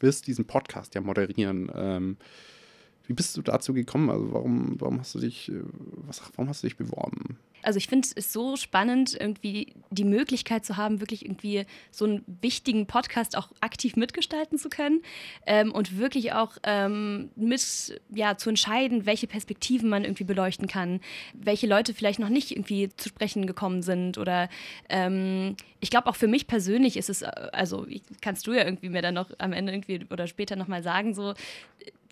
wirst 0.00 0.26
diesen 0.26 0.46
Podcast 0.46 0.94
ja 0.94 1.02
moderieren. 1.02 1.70
Ähm, 1.74 2.16
wie 3.06 3.12
bist 3.12 3.36
du 3.36 3.42
dazu 3.42 3.72
gekommen? 3.72 4.10
Also 4.10 4.32
warum, 4.32 4.80
warum 4.80 4.98
hast 4.98 5.14
du 5.14 5.20
dich, 5.20 5.52
was, 6.06 6.20
warum 6.34 6.48
hast 6.48 6.64
du 6.64 6.66
dich 6.66 6.76
beworben? 6.76 7.38
Also 7.66 7.78
ich 7.78 7.88
finde 7.88 8.06
es 8.14 8.32
so 8.32 8.54
spannend, 8.54 9.16
irgendwie 9.18 9.74
die 9.90 10.04
Möglichkeit 10.04 10.64
zu 10.64 10.76
haben, 10.76 11.00
wirklich 11.00 11.24
irgendwie 11.24 11.66
so 11.90 12.04
einen 12.04 12.24
wichtigen 12.40 12.86
Podcast 12.86 13.36
auch 13.36 13.48
aktiv 13.60 13.96
mitgestalten 13.96 14.56
zu 14.56 14.68
können 14.68 15.02
ähm, 15.46 15.72
und 15.72 15.98
wirklich 15.98 16.32
auch 16.32 16.58
ähm, 16.62 17.30
mit 17.34 18.00
ja, 18.14 18.36
zu 18.36 18.50
entscheiden, 18.50 19.04
welche 19.04 19.26
Perspektiven 19.26 19.88
man 19.88 20.04
irgendwie 20.04 20.22
beleuchten 20.22 20.68
kann, 20.68 21.00
welche 21.34 21.66
Leute 21.66 21.92
vielleicht 21.92 22.20
noch 22.20 22.28
nicht 22.28 22.52
irgendwie 22.52 22.88
zu 22.96 23.08
sprechen 23.08 23.48
gekommen 23.48 23.82
sind 23.82 24.16
oder 24.16 24.48
ähm, 24.88 25.56
ich 25.80 25.90
glaube 25.90 26.06
auch 26.06 26.14
für 26.14 26.28
mich 26.28 26.46
persönlich 26.46 26.96
ist 26.96 27.10
es, 27.10 27.22
äh, 27.22 27.30
also 27.52 27.84
kannst 28.20 28.46
du 28.46 28.52
ja 28.52 28.64
irgendwie 28.64 28.90
mir 28.90 29.02
dann 29.02 29.14
noch 29.14 29.30
am 29.38 29.52
Ende 29.52 29.72
irgendwie 29.72 30.06
oder 30.08 30.28
später 30.28 30.54
nochmal 30.54 30.84
sagen, 30.84 31.14
so 31.14 31.34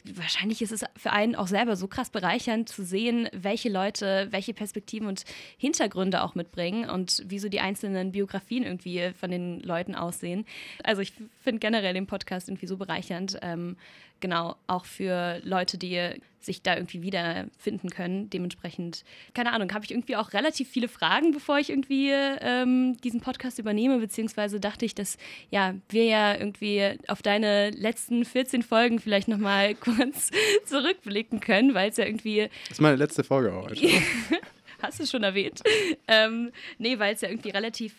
wahrscheinlich 0.04 0.60
ist 0.60 0.72
es 0.72 0.84
für 0.96 1.12
einen 1.12 1.34
auch 1.34 1.46
selber 1.46 1.76
so 1.76 1.88
krass 1.88 2.10
bereichernd 2.10 2.68
zu 2.68 2.84
sehen, 2.84 3.28
welche 3.32 3.70
Leute 3.70 4.28
welche 4.30 4.52
Perspektiven 4.52 5.08
und 5.08 5.24
Hintergründe 5.56 6.22
auch 6.22 6.34
mitbringen 6.34 6.88
und 6.90 7.22
wie 7.26 7.38
so 7.38 7.48
die 7.48 7.60
einzelnen 7.60 8.12
Biografien 8.12 8.64
irgendwie 8.64 9.12
von 9.18 9.30
den 9.30 9.60
Leuten 9.60 9.94
aussehen. 9.94 10.44
Also 10.82 11.00
ich 11.00 11.12
finde 11.42 11.60
generell 11.60 11.94
den 11.94 12.06
Podcast 12.06 12.48
irgendwie 12.48 12.66
so 12.66 12.76
bereichernd. 12.76 13.38
Ähm, 13.42 13.76
genau, 14.20 14.56
auch 14.66 14.84
für 14.84 15.40
Leute, 15.42 15.78
die 15.78 16.20
sich 16.44 16.62
da 16.62 16.76
irgendwie 16.76 17.02
wiederfinden 17.02 17.90
können. 17.90 18.30
Dementsprechend, 18.30 19.04
keine 19.34 19.52
Ahnung, 19.52 19.72
habe 19.72 19.84
ich 19.84 19.90
irgendwie 19.90 20.16
auch 20.16 20.32
relativ 20.32 20.68
viele 20.68 20.88
Fragen, 20.88 21.32
bevor 21.32 21.58
ich 21.58 21.70
irgendwie 21.70 22.10
ähm, 22.12 22.96
diesen 23.02 23.20
Podcast 23.20 23.58
übernehme, 23.58 23.98
beziehungsweise 23.98 24.60
dachte 24.60 24.84
ich, 24.84 24.94
dass 24.94 25.16
ja, 25.50 25.74
wir 25.88 26.04
ja 26.04 26.34
irgendwie 26.34 26.98
auf 27.08 27.22
deine 27.22 27.70
letzten 27.70 28.24
14 28.24 28.62
Folgen 28.62 28.98
vielleicht 28.98 29.28
nochmal 29.28 29.74
kurz 29.74 30.30
zurückblicken 30.64 31.40
können, 31.40 31.74
weil 31.74 31.90
es 31.90 31.96
ja 31.96 32.06
irgendwie. 32.06 32.48
Das 32.68 32.78
ist 32.78 32.80
meine 32.80 32.96
letzte 32.96 33.24
Folge 33.24 33.52
auch. 33.52 33.70
Hast 34.82 35.00
du 35.00 35.06
schon 35.06 35.22
erwähnt. 35.22 35.62
Ähm, 36.08 36.50
nee, 36.78 36.98
weil 36.98 37.14
es 37.14 37.22
ja 37.22 37.30
irgendwie 37.30 37.50
relativ 37.50 37.94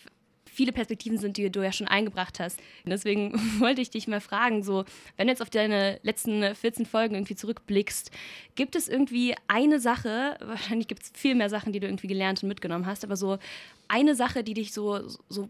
viele 0.55 0.71
Perspektiven 0.71 1.17
sind, 1.17 1.37
die 1.37 1.49
du 1.51 1.61
ja 1.61 1.71
schon 1.71 1.87
eingebracht 1.87 2.39
hast. 2.39 2.59
Deswegen 2.85 3.33
wollte 3.59 3.81
ich 3.81 3.89
dich 3.89 4.07
mal 4.07 4.21
fragen, 4.21 4.63
so, 4.63 4.85
wenn 5.17 5.27
du 5.27 5.33
jetzt 5.33 5.41
auf 5.41 5.49
deine 5.49 5.99
letzten 6.03 6.55
14 6.55 6.85
Folgen 6.85 7.15
irgendwie 7.15 7.35
zurückblickst, 7.35 8.11
gibt 8.55 8.75
es 8.75 8.87
irgendwie 8.87 9.35
eine 9.47 9.79
Sache, 9.79 10.37
wahrscheinlich 10.45 10.87
gibt 10.87 11.03
es 11.03 11.11
viel 11.13 11.35
mehr 11.35 11.49
Sachen, 11.49 11.73
die 11.73 11.79
du 11.79 11.87
irgendwie 11.87 12.07
gelernt 12.07 12.41
und 12.41 12.49
mitgenommen 12.49 12.85
hast, 12.85 13.03
aber 13.03 13.17
so 13.17 13.37
eine 13.87 14.15
Sache, 14.15 14.43
die 14.43 14.53
dich 14.53 14.73
so, 14.73 15.07
so 15.29 15.49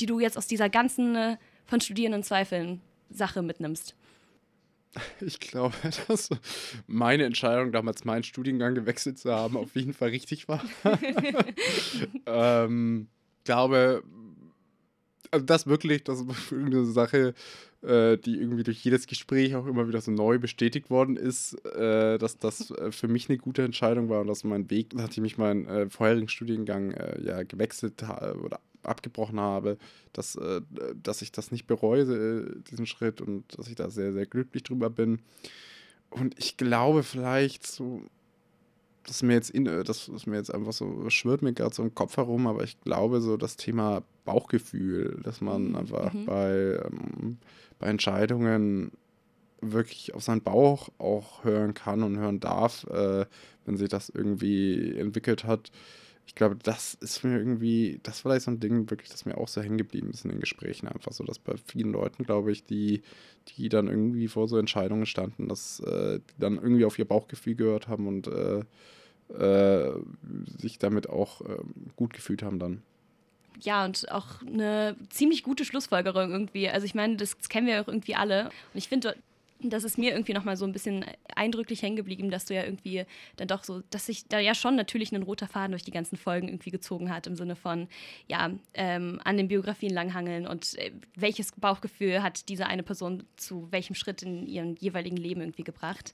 die 0.00 0.06
du 0.06 0.20
jetzt 0.20 0.38
aus 0.38 0.46
dieser 0.46 0.68
ganzen 0.68 1.14
äh, 1.16 1.36
von 1.66 1.80
Studierenden 1.80 2.22
Zweifeln 2.22 2.80
Sache 3.10 3.42
mitnimmst? 3.42 3.94
Ich 5.20 5.40
glaube, 5.40 5.74
dass 6.06 6.30
meine 6.86 7.24
Entscheidung, 7.24 7.72
damals 7.72 8.04
meinen 8.04 8.22
Studiengang 8.22 8.76
gewechselt 8.76 9.18
zu 9.18 9.32
haben, 9.32 9.56
auf 9.56 9.74
jeden 9.74 9.92
Fall 9.92 10.10
richtig 10.10 10.46
war. 10.46 10.62
ähm, 12.26 13.08
glaube, 13.42 14.02
also 15.34 15.44
das 15.44 15.66
wirklich, 15.66 16.04
das 16.04 16.20
ist 16.20 16.52
eine 16.52 16.84
Sache, 16.86 17.34
äh, 17.82 18.16
die 18.16 18.36
irgendwie 18.36 18.62
durch 18.62 18.82
jedes 18.82 19.06
Gespräch 19.06 19.54
auch 19.54 19.66
immer 19.66 19.86
wieder 19.88 20.00
so 20.00 20.10
neu 20.10 20.38
bestätigt 20.38 20.90
worden 20.90 21.16
ist, 21.16 21.54
äh, 21.66 22.18
dass 22.18 22.38
das 22.38 22.70
äh, 22.78 22.92
für 22.92 23.08
mich 23.08 23.28
eine 23.28 23.38
gute 23.38 23.62
Entscheidung 23.62 24.08
war 24.08 24.20
und 24.20 24.28
dass 24.28 24.44
mein 24.44 24.70
Weg, 24.70 24.94
nachdem 24.94 25.24
ich 25.24 25.36
meinen 25.36 25.66
äh, 25.66 25.90
vorherigen 25.90 26.28
Studiengang 26.28 26.92
äh, 26.92 27.20
ja 27.22 27.42
gewechselt 27.42 28.02
habe 28.02 28.40
oder 28.40 28.60
abgebrochen 28.82 29.40
habe, 29.40 29.78
dass, 30.12 30.36
äh, 30.36 30.60
dass 31.02 31.22
ich 31.22 31.32
das 31.32 31.50
nicht 31.50 31.66
bereue, 31.66 32.60
diesen 32.70 32.86
Schritt 32.86 33.20
und 33.20 33.44
dass 33.58 33.68
ich 33.68 33.74
da 33.74 33.90
sehr, 33.90 34.12
sehr 34.12 34.26
glücklich 34.26 34.62
drüber 34.62 34.90
bin. 34.90 35.20
Und 36.10 36.38
ich 36.38 36.56
glaube 36.56 37.02
vielleicht 37.02 37.66
so 37.66 38.02
das 39.06 39.16
ist 39.16 39.22
mir 39.22 39.34
jetzt 39.34 39.50
in, 39.50 39.64
das 39.64 40.08
ist 40.08 40.26
mir 40.26 40.36
jetzt 40.36 40.52
einfach 40.52 40.72
so, 40.72 41.08
schwirrt 41.10 41.42
mir 41.42 41.52
gerade 41.52 41.74
so 41.74 41.82
im 41.82 41.94
Kopf 41.94 42.16
herum, 42.16 42.46
aber 42.46 42.64
ich 42.64 42.80
glaube 42.80 43.20
so 43.20 43.36
das 43.36 43.56
Thema 43.56 44.02
Bauchgefühl, 44.24 45.20
dass 45.22 45.40
man 45.40 45.70
mhm. 45.70 45.76
einfach 45.76 46.12
mhm. 46.12 46.24
bei, 46.26 46.80
ähm, 46.84 47.38
bei 47.78 47.86
Entscheidungen 47.86 48.92
wirklich 49.60 50.14
auf 50.14 50.22
seinen 50.22 50.42
Bauch 50.42 50.88
auch 50.98 51.44
hören 51.44 51.74
kann 51.74 52.02
und 52.02 52.18
hören 52.18 52.40
darf, 52.40 52.84
äh, 52.84 53.26
wenn 53.64 53.76
sich 53.76 53.88
das 53.88 54.08
irgendwie 54.08 54.96
entwickelt 54.96 55.44
hat. 55.44 55.70
Ich 56.26 56.34
glaube, 56.34 56.56
das 56.56 56.94
ist 56.94 57.22
mir 57.22 57.38
irgendwie, 57.38 58.00
das 58.02 58.24
war 58.24 58.30
vielleicht 58.32 58.46
so 58.46 58.50
ein 58.50 58.60
Ding, 58.60 58.90
wirklich, 58.90 59.10
das 59.10 59.24
mir 59.24 59.36
auch 59.36 59.48
so 59.48 59.60
hängen 59.60 59.78
geblieben 59.78 60.10
ist 60.10 60.24
in 60.24 60.30
den 60.30 60.40
Gesprächen. 60.40 60.88
Einfach 60.88 61.12
so, 61.12 61.22
dass 61.24 61.38
bei 61.38 61.54
vielen 61.56 61.92
Leuten, 61.92 62.24
glaube 62.24 62.50
ich, 62.50 62.64
die, 62.64 63.02
die 63.48 63.68
dann 63.68 63.88
irgendwie 63.88 64.28
vor 64.28 64.48
so 64.48 64.56
Entscheidungen 64.56 65.06
standen, 65.06 65.48
dass 65.48 65.80
äh, 65.80 66.18
die 66.18 66.40
dann 66.40 66.54
irgendwie 66.56 66.84
auf 66.84 66.98
ihr 66.98 67.04
Bauchgefühl 67.04 67.54
gehört 67.54 67.88
haben 67.88 68.08
und 68.08 68.26
äh, 68.26 68.64
äh, 69.38 69.92
sich 70.58 70.78
damit 70.78 71.08
auch 71.08 71.40
äh, 71.42 71.58
gut 71.96 72.12
gefühlt 72.12 72.42
haben 72.42 72.58
dann. 72.58 72.82
Ja, 73.60 73.84
und 73.84 74.10
auch 74.10 74.42
eine 74.42 74.96
ziemlich 75.10 75.42
gute 75.42 75.64
Schlussfolgerung 75.64 76.30
irgendwie. 76.32 76.68
Also 76.68 76.84
ich 76.86 76.94
meine, 76.94 77.16
das, 77.16 77.36
das 77.36 77.48
kennen 77.48 77.66
wir 77.66 77.80
auch 77.80 77.88
irgendwie 77.88 78.14
alle. 78.14 78.46
Und 78.46 78.78
ich 78.78 78.88
finde, 78.88 79.16
das 79.70 79.84
ist 79.84 79.98
mir 79.98 80.12
irgendwie 80.12 80.32
nochmal 80.32 80.56
so 80.56 80.64
ein 80.64 80.72
bisschen 80.72 81.04
eindrücklich 81.34 81.82
hängen 81.82 81.96
geblieben, 81.96 82.30
dass 82.30 82.46
du 82.46 82.54
ja 82.54 82.64
irgendwie 82.64 83.04
dann 83.36 83.48
doch 83.48 83.64
so, 83.64 83.82
dass 83.90 84.06
sich 84.06 84.28
da 84.28 84.38
ja 84.38 84.54
schon 84.54 84.76
natürlich 84.76 85.12
ein 85.12 85.22
roter 85.22 85.48
Faden 85.48 85.72
durch 85.72 85.84
die 85.84 85.90
ganzen 85.90 86.16
Folgen 86.16 86.48
irgendwie 86.48 86.70
gezogen 86.70 87.12
hat, 87.12 87.26
im 87.26 87.36
Sinne 87.36 87.56
von, 87.56 87.88
ja, 88.28 88.50
ähm, 88.74 89.20
an 89.24 89.36
den 89.36 89.48
Biografien 89.48 89.92
langhangeln 89.92 90.46
und 90.46 90.78
äh, 90.78 90.92
welches 91.14 91.52
Bauchgefühl 91.52 92.22
hat 92.22 92.48
diese 92.48 92.66
eine 92.66 92.82
Person 92.82 93.24
zu 93.36 93.68
welchem 93.70 93.94
Schritt 93.94 94.22
in 94.22 94.46
ihrem 94.46 94.76
jeweiligen 94.76 95.16
Leben 95.16 95.40
irgendwie 95.40 95.64
gebracht. 95.64 96.12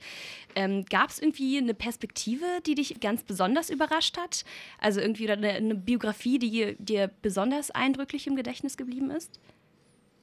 Ähm, 0.54 0.84
Gab 0.88 1.10
es 1.10 1.20
irgendwie 1.20 1.58
eine 1.58 1.74
Perspektive, 1.74 2.44
die 2.66 2.74
dich 2.74 3.00
ganz 3.00 3.22
besonders 3.22 3.70
überrascht 3.70 4.16
hat? 4.16 4.44
Also 4.78 5.00
irgendwie 5.00 5.30
eine, 5.30 5.48
eine 5.50 5.74
Biografie, 5.74 6.38
die 6.38 6.76
dir 6.78 7.10
besonders 7.22 7.70
eindrücklich 7.70 8.26
im 8.26 8.36
Gedächtnis 8.36 8.76
geblieben 8.76 9.10
ist? 9.10 9.40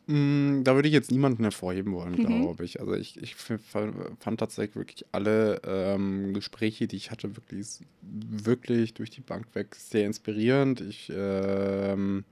Mm, 0.07 0.63
da 0.63 0.75
würde 0.75 0.87
ich 0.87 0.93
jetzt 0.93 1.11
niemanden 1.11 1.43
hervorheben 1.43 1.93
wollen, 1.93 2.13
Mhm. 2.13 2.17
glaube 2.19 2.63
ich. 2.63 2.79
Also 2.79 2.93
ich, 2.93 3.21
ich 3.21 3.35
fand 3.35 4.39
tatsächlich 4.39 4.75
wirklich 4.77 5.05
alle 5.11 5.61
ähm, 5.65 6.33
Gespräche, 6.33 6.87
die 6.87 6.95
ich 6.95 7.11
hatte, 7.11 7.35
wirklich, 7.35 7.79
wirklich 8.01 8.93
durch 8.93 9.09
die 9.09 9.21
Bank 9.21 9.47
weg 9.53 9.75
sehr 9.75 10.05
inspirierend. 10.05 10.79
Ich, 10.79 11.11
ähm, 11.13 12.23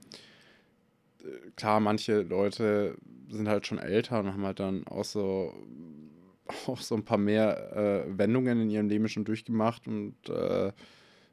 äh, 1.22 1.50
klar, 1.56 1.80
manche 1.80 2.22
Leute 2.22 2.96
sind 3.28 3.46
halt 3.48 3.66
schon 3.66 3.78
älter 3.78 4.20
und 4.20 4.32
haben 4.32 4.44
halt 4.44 4.58
dann 4.60 4.86
auch 4.86 5.04
so, 5.04 5.52
auch 6.66 6.80
so 6.80 6.94
ein 6.94 7.04
paar 7.04 7.18
mehr 7.18 8.06
äh, 8.06 8.18
Wendungen 8.18 8.60
in 8.62 8.70
ihrem 8.70 8.88
Leben 8.88 9.08
schon 9.08 9.24
durchgemacht 9.26 9.86
und 9.86 10.14
äh, 10.30 10.72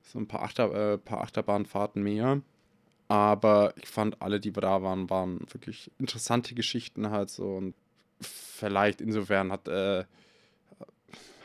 so 0.02 0.20
ein 0.20 0.28
paar, 0.28 0.42
Achter, 0.44 0.94
äh, 0.94 0.98
paar 0.98 1.22
Achterbahnfahrten 1.22 2.04
mehr. 2.04 2.42
Aber 3.14 3.76
ich 3.78 3.88
fand, 3.88 4.24
alle, 4.24 4.40
die 4.40 4.52
da 4.52 4.82
waren, 4.82 5.08
waren 5.08 5.42
wirklich 5.52 5.92
interessante 6.00 6.56
Geschichten 6.56 7.12
halt 7.12 7.30
so. 7.30 7.58
Und 7.58 7.76
vielleicht 8.20 9.02
insofern 9.02 9.52
hat, 9.52 9.68
äh, 9.68 10.06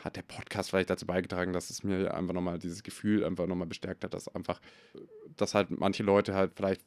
hat 0.03 0.15
der 0.15 0.23
Podcast 0.23 0.71
vielleicht 0.71 0.89
dazu 0.89 1.05
beigetragen, 1.05 1.53
dass 1.53 1.69
es 1.69 1.83
mir 1.83 2.11
einfach 2.15 2.33
nochmal 2.33 2.57
dieses 2.57 2.81
Gefühl 2.81 3.23
einfach 3.23 3.45
nochmal 3.45 3.67
bestärkt 3.67 4.03
hat, 4.03 4.15
dass 4.15 4.33
einfach, 4.33 4.59
dass 5.37 5.53
halt 5.53 5.69
manche 5.69 6.01
Leute 6.01 6.33
halt 6.33 6.53
vielleicht 6.55 6.81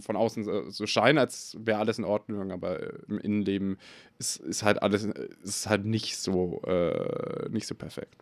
von 0.00 0.16
außen 0.16 0.68
so, 0.68 0.86
scheinen, 0.88 1.18
als 1.18 1.56
wäre 1.60 1.78
alles 1.78 2.00
in 2.00 2.04
Ordnung, 2.04 2.50
aber 2.50 3.04
im 3.06 3.20
Innenleben 3.20 3.78
ist, 4.18 4.38
ist 4.38 4.64
halt 4.64 4.82
alles, 4.82 5.04
ist 5.44 5.68
halt 5.68 5.84
nicht 5.84 6.18
so, 6.18 6.60
äh, 6.62 7.48
nicht 7.50 7.68
so 7.68 7.76
perfekt. 7.76 8.16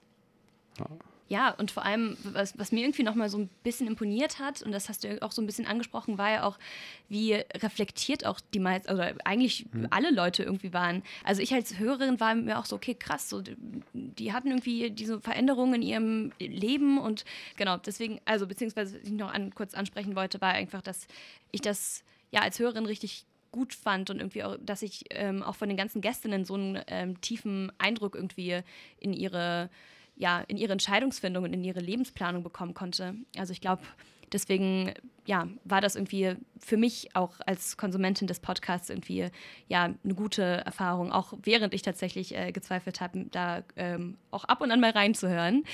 Ja, 0.78 0.88
und 1.56 1.70
vor 1.70 1.84
allem, 1.84 2.16
was, 2.24 2.58
was 2.58 2.72
mir 2.72 2.80
irgendwie 2.80 3.04
nochmal 3.04 3.30
so 3.30 3.38
ein 3.38 3.48
bisschen 3.62 3.86
imponiert 3.86 4.38
hat, 4.38 4.60
und 4.62 4.70
das 4.72 4.88
hast 4.90 5.02
du 5.02 5.08
ja 5.08 5.22
auch 5.22 5.32
so 5.32 5.40
ein 5.40 5.46
bisschen 5.46 5.66
angesprochen, 5.66 6.18
war 6.18 6.30
ja 6.30 6.42
auch, 6.44 6.58
wie 7.08 7.32
reflektiert 7.54 8.26
auch 8.26 8.38
die 8.52 8.58
meisten, 8.58 8.92
oder 8.92 9.14
eigentlich 9.24 9.64
alle 9.90 10.10
Leute 10.10 10.42
irgendwie 10.42 10.74
waren. 10.74 11.02
Also 11.24 11.40
ich 11.40 11.54
als 11.54 11.78
Hörerin 11.78 12.20
war 12.20 12.34
mir 12.34 12.58
auch 12.58 12.66
so, 12.66 12.76
okay, 12.76 12.94
krass, 12.94 13.30
so, 13.30 13.40
die- 13.40 13.56
die 13.94 14.32
hatten 14.34 14.48
irgendwie 14.48 14.90
diese 14.90 15.20
Veränderungen 15.20 15.74
in 15.74 15.82
ihrem 15.82 16.32
Leben 16.38 16.98
und 16.98 17.24
genau, 17.56 17.78
deswegen, 17.78 18.20
also 18.26 18.46
beziehungsweise, 18.46 18.98
was 19.00 19.02
ich 19.08 19.12
noch 19.12 19.32
an, 19.32 19.54
kurz 19.54 19.72
ansprechen 19.74 20.14
wollte, 20.14 20.40
war 20.42 20.52
einfach, 20.52 20.82
dass 20.82 21.06
ich 21.50 21.62
das 21.62 22.04
ja 22.30 22.40
als 22.42 22.58
Hörerin 22.58 22.84
richtig 22.86 23.24
gut 23.52 23.74
fand 23.74 24.10
und 24.10 24.18
irgendwie 24.18 24.44
auch, 24.44 24.56
dass 24.64 24.82
ich 24.82 25.04
ähm, 25.10 25.42
auch 25.42 25.54
von 25.56 25.68
den 25.68 25.76
ganzen 25.76 26.00
Gästinnen 26.00 26.44
so 26.44 26.54
einen 26.54 26.80
ähm, 26.88 27.20
tiefen 27.20 27.70
Eindruck 27.78 28.14
irgendwie 28.16 28.60
in 28.98 29.12
ihre 29.12 29.68
ja, 30.14 30.40
in 30.40 30.56
ihre 30.56 30.72
Entscheidungsfindung 30.72 31.44
und 31.44 31.52
in 31.52 31.64
ihre 31.64 31.80
Lebensplanung 31.80 32.42
bekommen 32.42 32.74
konnte. 32.74 33.14
Also 33.36 33.52
ich 33.52 33.60
glaube, 33.60 33.82
deswegen 34.32 34.92
ja, 35.24 35.46
war 35.64 35.80
das 35.80 35.94
irgendwie 35.94 36.34
für 36.58 36.76
mich 36.76 37.14
auch 37.14 37.34
als 37.46 37.76
Konsumentin 37.76 38.26
des 38.26 38.40
Podcasts 38.40 38.90
irgendwie 38.90 39.28
ja 39.68 39.84
eine 39.84 40.14
gute 40.14 40.42
Erfahrung, 40.42 41.12
auch 41.12 41.34
während 41.42 41.74
ich 41.74 41.82
tatsächlich 41.82 42.36
äh, 42.36 42.50
gezweifelt 42.50 43.00
habe, 43.00 43.26
da 43.30 43.62
ähm, 43.76 44.18
auch 44.32 44.44
ab 44.44 44.60
und 44.60 44.72
an 44.72 44.80
mal 44.80 44.90
reinzuhören. 44.90 45.64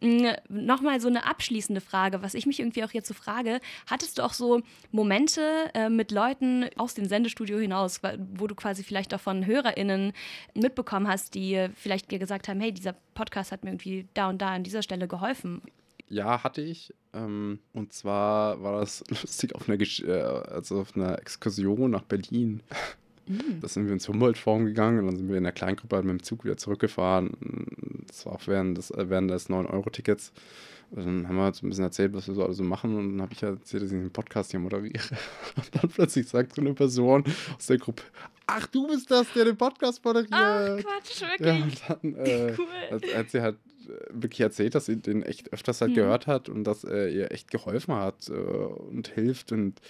Mm, 0.00 0.26
Nochmal 0.48 1.00
so 1.00 1.08
eine 1.08 1.24
abschließende 1.24 1.80
Frage, 1.80 2.22
was 2.22 2.34
ich 2.34 2.46
mich 2.46 2.58
irgendwie 2.58 2.82
auch 2.82 2.90
jetzt 2.90 3.06
so 3.06 3.14
frage, 3.14 3.60
hattest 3.88 4.18
du 4.18 4.22
auch 4.22 4.32
so 4.32 4.62
Momente 4.90 5.70
äh, 5.74 5.88
mit 5.88 6.10
Leuten 6.10 6.68
aus 6.76 6.94
dem 6.94 7.06
Sendestudio 7.06 7.58
hinaus, 7.58 8.00
wo 8.34 8.48
du 8.48 8.56
quasi 8.56 8.82
vielleicht 8.82 9.14
auch 9.14 9.20
von 9.20 9.46
HörerInnen 9.46 10.12
mitbekommen 10.54 11.06
hast, 11.06 11.34
die 11.34 11.68
vielleicht 11.74 12.10
dir 12.10 12.18
gesagt 12.18 12.48
haben, 12.48 12.60
hey, 12.60 12.72
dieser 12.72 12.94
Podcast 13.14 13.52
hat 13.52 13.62
mir 13.62 13.70
irgendwie 13.70 14.08
da 14.14 14.28
und 14.28 14.42
da 14.42 14.48
an 14.48 14.64
dieser 14.64 14.82
Stelle 14.82 15.06
geholfen. 15.06 15.62
Ja, 16.08 16.44
hatte 16.44 16.62
ich. 16.62 16.94
Ähm, 17.12 17.58
und 17.72 17.92
zwar 17.92 18.62
war 18.62 18.80
das 18.80 19.04
lustig 19.08 19.54
auf 19.54 19.68
einer, 19.68 19.76
Gesch 19.76 20.00
äh, 20.02 20.12
also 20.12 20.80
auf 20.80 20.96
einer 20.96 21.18
Exkursion 21.18 21.90
nach 21.90 22.02
Berlin. 22.02 22.62
Da 23.60 23.66
sind 23.66 23.86
wir 23.86 23.92
ins 23.92 24.08
Humboldt-Forum 24.08 24.66
gegangen 24.66 25.00
und 25.00 25.06
dann 25.06 25.16
sind 25.16 25.28
wir 25.28 25.36
in 25.36 25.42
der 25.42 25.52
Kleingruppe 25.52 25.96
halt 25.96 26.04
mit 26.04 26.12
dem 26.20 26.22
Zug 26.22 26.44
wieder 26.44 26.56
zurückgefahren. 26.56 28.04
Das 28.06 28.24
war 28.24 28.34
auch 28.34 28.46
während 28.46 28.78
des, 28.78 28.92
äh, 28.92 29.10
während 29.10 29.30
des 29.30 29.50
9-Euro-Tickets. 29.50 30.32
Und 30.90 31.04
dann 31.04 31.28
haben 31.28 31.36
wir 31.36 31.42
halt 31.42 31.54
so 31.56 31.66
ein 31.66 31.68
bisschen 31.70 31.84
erzählt, 31.84 32.14
was 32.14 32.28
wir 32.28 32.34
so 32.34 32.44
alle 32.44 32.54
so 32.54 32.62
machen. 32.62 32.96
Und 32.96 33.12
dann 33.12 33.22
habe 33.22 33.32
ich 33.32 33.42
halt 33.42 33.58
erzählt, 33.58 33.82
dass 33.82 33.90
ich 33.90 33.96
einen 33.98 34.10
Podcast 34.12 34.52
hier 34.52 34.60
moderiere. 34.60 35.02
Und 35.56 35.68
dann 35.74 35.90
plötzlich 35.90 36.28
sagt 36.28 36.54
so 36.54 36.62
eine 36.62 36.74
Person 36.74 37.24
aus 37.56 37.66
der 37.66 37.78
Gruppe: 37.78 38.02
Ach, 38.46 38.66
du 38.68 38.86
bist 38.86 39.10
das, 39.10 39.26
der 39.34 39.46
den 39.46 39.56
Podcast 39.56 40.04
moderiert. 40.04 40.32
Ach, 40.32 40.76
Quatsch, 40.78 41.20
Ja, 41.20 41.28
wirklich. 41.58 41.62
und 41.62 41.82
dann 41.88 42.14
äh, 42.24 42.54
Cool. 42.56 42.66
hat, 42.92 43.14
hat 43.16 43.30
sie 43.30 43.40
halt 43.42 43.56
äh, 43.88 43.90
wirklich 44.12 44.40
erzählt, 44.40 44.74
dass 44.76 44.86
sie 44.86 44.96
den 44.96 45.22
echt 45.22 45.52
öfters 45.52 45.80
halt 45.80 45.90
Mhm. 45.90 45.96
gehört 45.96 46.26
hat 46.28 46.48
und 46.48 46.64
dass 46.64 46.84
er 46.84 47.08
ihr 47.10 47.32
echt 47.32 47.50
geholfen 47.50 47.94
hat 47.94 48.28
äh, 48.28 48.32
und 48.32 49.08
hilft. 49.08 49.50
Und 49.52 49.80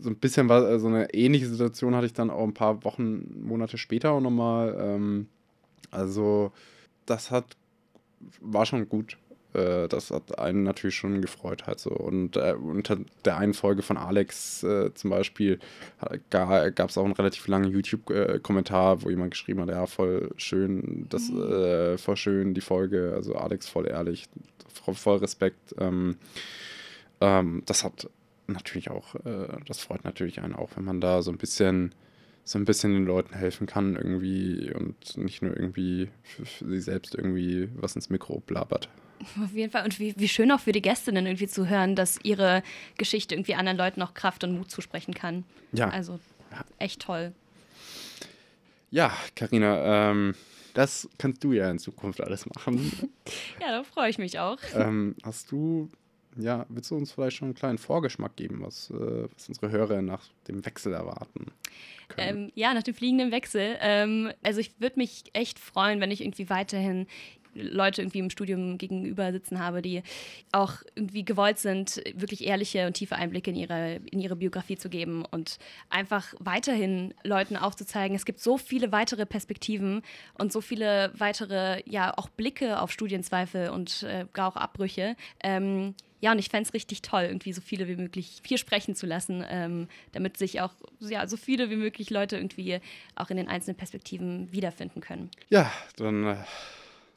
so 0.00 0.10
ein 0.10 0.16
bisschen 0.16 0.48
war 0.48 0.68
äh, 0.68 0.78
so 0.80 0.88
eine 0.88 1.14
ähnliche 1.14 1.46
Situation 1.46 1.94
hatte 1.94 2.06
ich 2.06 2.12
dann 2.12 2.30
auch 2.30 2.42
ein 2.44 2.54
paar 2.54 2.82
Wochen, 2.84 3.40
Monate 3.46 3.78
später 3.78 4.10
auch 4.10 4.20
nochmal. 4.20 4.76
Ähm, 4.80 5.28
also, 5.90 6.50
das 7.06 7.30
hat, 7.30 7.56
war 8.40 8.66
schon 8.66 8.88
gut. 8.88 9.16
Äh, 9.54 9.88
das 9.88 10.10
hat 10.10 10.38
einen 10.38 10.62
natürlich 10.62 10.96
schon 10.96 11.22
gefreut 11.22 11.66
halt 11.66 11.80
so. 11.80 11.90
Und 11.90 12.36
äh, 12.36 12.54
unter 12.54 12.98
der 13.24 13.38
einen 13.38 13.54
Folge 13.54 13.82
von 13.82 13.96
Alex 13.96 14.62
äh, 14.62 14.92
zum 14.94 15.10
Beispiel 15.10 15.58
gab 16.30 16.90
es 16.90 16.98
auch 16.98 17.04
einen 17.04 17.14
relativ 17.14 17.46
langen 17.48 17.70
YouTube-Kommentar, 17.70 19.02
wo 19.02 19.10
jemand 19.10 19.30
geschrieben 19.32 19.60
hat, 19.60 19.68
ja, 19.68 19.86
voll 19.86 20.30
schön, 20.36 21.06
das, 21.08 21.30
äh, 21.30 21.96
voll 21.98 22.16
schön 22.16 22.54
die 22.54 22.60
Folge, 22.60 23.12
also 23.14 23.34
Alex 23.36 23.68
voll 23.68 23.86
ehrlich, 23.86 24.28
voll, 24.72 24.94
voll 24.94 25.18
Respekt. 25.18 25.74
Ähm, 25.78 26.16
ähm, 27.20 27.62
das 27.66 27.84
hat 27.84 28.08
natürlich 28.46 28.90
auch, 28.90 29.14
äh, 29.24 29.48
das 29.66 29.80
freut 29.80 30.04
natürlich 30.04 30.40
einen 30.40 30.54
auch, 30.54 30.70
wenn 30.76 30.84
man 30.84 31.00
da 31.00 31.22
so 31.22 31.30
ein 31.30 31.38
bisschen 31.38 31.94
so 32.46 32.58
ein 32.58 32.66
bisschen 32.66 32.92
den 32.92 33.06
Leuten 33.06 33.34
helfen 33.34 33.66
kann 33.66 33.96
irgendwie 33.96 34.70
und 34.70 35.16
nicht 35.16 35.40
nur 35.40 35.56
irgendwie 35.56 36.10
für, 36.22 36.44
für 36.44 36.66
sie 36.66 36.80
selbst 36.80 37.14
irgendwie 37.14 37.70
was 37.74 37.96
ins 37.96 38.10
Mikro 38.10 38.42
blabbert. 38.46 38.90
Auf 39.42 39.52
jeden 39.52 39.70
Fall. 39.70 39.84
Und 39.84 39.98
wie, 39.98 40.14
wie 40.16 40.28
schön 40.28 40.50
auch 40.52 40.60
für 40.60 40.72
die 40.72 40.82
Gästinnen 40.82 41.26
irgendwie 41.26 41.48
zu 41.48 41.68
hören, 41.68 41.94
dass 41.96 42.18
ihre 42.22 42.62
Geschichte 42.98 43.34
irgendwie 43.34 43.54
anderen 43.54 43.78
Leuten 43.78 44.02
auch 44.02 44.14
Kraft 44.14 44.44
und 44.44 44.56
Mut 44.56 44.70
zusprechen 44.70 45.14
kann. 45.14 45.44
Ja. 45.72 45.88
Also 45.88 46.18
echt 46.78 47.02
toll. 47.02 47.32
Ja, 48.90 49.12
Karina, 49.34 50.10
ähm, 50.10 50.34
das 50.74 51.08
kannst 51.18 51.42
du 51.42 51.52
ja 51.52 51.70
in 51.70 51.78
Zukunft 51.78 52.20
alles 52.20 52.46
machen. 52.46 53.10
Ja, 53.60 53.70
da 53.70 53.84
freue 53.84 54.10
ich 54.10 54.18
mich 54.18 54.38
auch. 54.38 54.58
ähm, 54.74 55.14
hast 55.22 55.50
du, 55.50 55.88
ja, 56.36 56.66
willst 56.68 56.90
du 56.90 56.96
uns 56.96 57.10
vielleicht 57.12 57.36
schon 57.38 57.46
einen 57.46 57.54
kleinen 57.54 57.78
Vorgeschmack 57.78 58.36
geben, 58.36 58.60
was, 58.60 58.90
äh, 58.90 59.28
was 59.34 59.48
unsere 59.48 59.70
Hörer 59.70 60.02
nach 60.02 60.28
dem 60.46 60.64
Wechsel 60.66 60.92
erwarten? 60.92 61.46
Ähm, 62.18 62.52
ja, 62.54 62.74
nach 62.74 62.82
dem 62.82 62.94
fliegenden 62.94 63.30
Wechsel. 63.30 63.76
Ähm, 63.80 64.30
also 64.42 64.60
ich 64.60 64.78
würde 64.78 64.98
mich 64.98 65.24
echt 65.32 65.58
freuen, 65.58 66.00
wenn 66.00 66.10
ich 66.10 66.20
irgendwie 66.20 66.50
weiterhin 66.50 67.06
Leute 67.54 68.02
irgendwie 68.02 68.20
im 68.20 68.30
Studium 68.30 68.78
gegenüber 68.78 69.32
sitzen 69.32 69.58
habe, 69.58 69.82
die 69.82 70.02
auch 70.52 70.82
irgendwie 70.94 71.24
gewollt 71.24 71.58
sind, 71.58 72.02
wirklich 72.14 72.46
ehrliche 72.46 72.86
und 72.86 72.94
tiefe 72.94 73.16
Einblicke 73.16 73.50
in 73.50 73.56
ihre, 73.56 73.96
in 74.10 74.20
ihre 74.20 74.36
Biografie 74.36 74.76
zu 74.76 74.88
geben 74.88 75.24
und 75.30 75.58
einfach 75.90 76.34
weiterhin 76.38 77.14
Leuten 77.22 77.56
aufzuzeigen, 77.56 78.16
es 78.16 78.24
gibt 78.24 78.40
so 78.40 78.56
viele 78.56 78.92
weitere 78.92 79.26
Perspektiven 79.26 80.02
und 80.38 80.52
so 80.52 80.60
viele 80.60 81.12
weitere, 81.16 81.82
ja, 81.86 82.16
auch 82.16 82.28
Blicke 82.28 82.80
auf 82.80 82.90
Studienzweifel 82.90 83.70
und 83.70 84.02
äh, 84.04 84.26
gar 84.32 84.48
auch 84.48 84.56
Abbrüche. 84.56 85.16
Ähm, 85.42 85.94
ja, 86.20 86.32
und 86.32 86.38
ich 86.38 86.48
fände 86.48 86.66
es 86.66 86.72
richtig 86.72 87.02
toll, 87.02 87.24
irgendwie 87.24 87.52
so 87.52 87.60
viele 87.60 87.86
wie 87.86 87.96
möglich 87.96 88.40
hier 88.46 88.56
sprechen 88.56 88.94
zu 88.94 89.04
lassen, 89.04 89.44
ähm, 89.46 89.88
damit 90.12 90.38
sich 90.38 90.62
auch 90.62 90.72
ja, 91.00 91.26
so 91.26 91.36
viele 91.36 91.68
wie 91.68 91.76
möglich 91.76 92.08
Leute 92.08 92.36
irgendwie 92.36 92.80
auch 93.14 93.28
in 93.28 93.36
den 93.36 93.48
einzelnen 93.48 93.76
Perspektiven 93.76 94.50
wiederfinden 94.50 95.02
können. 95.02 95.30
Ja, 95.50 95.70
dann 95.96 96.24
äh, 96.26 96.36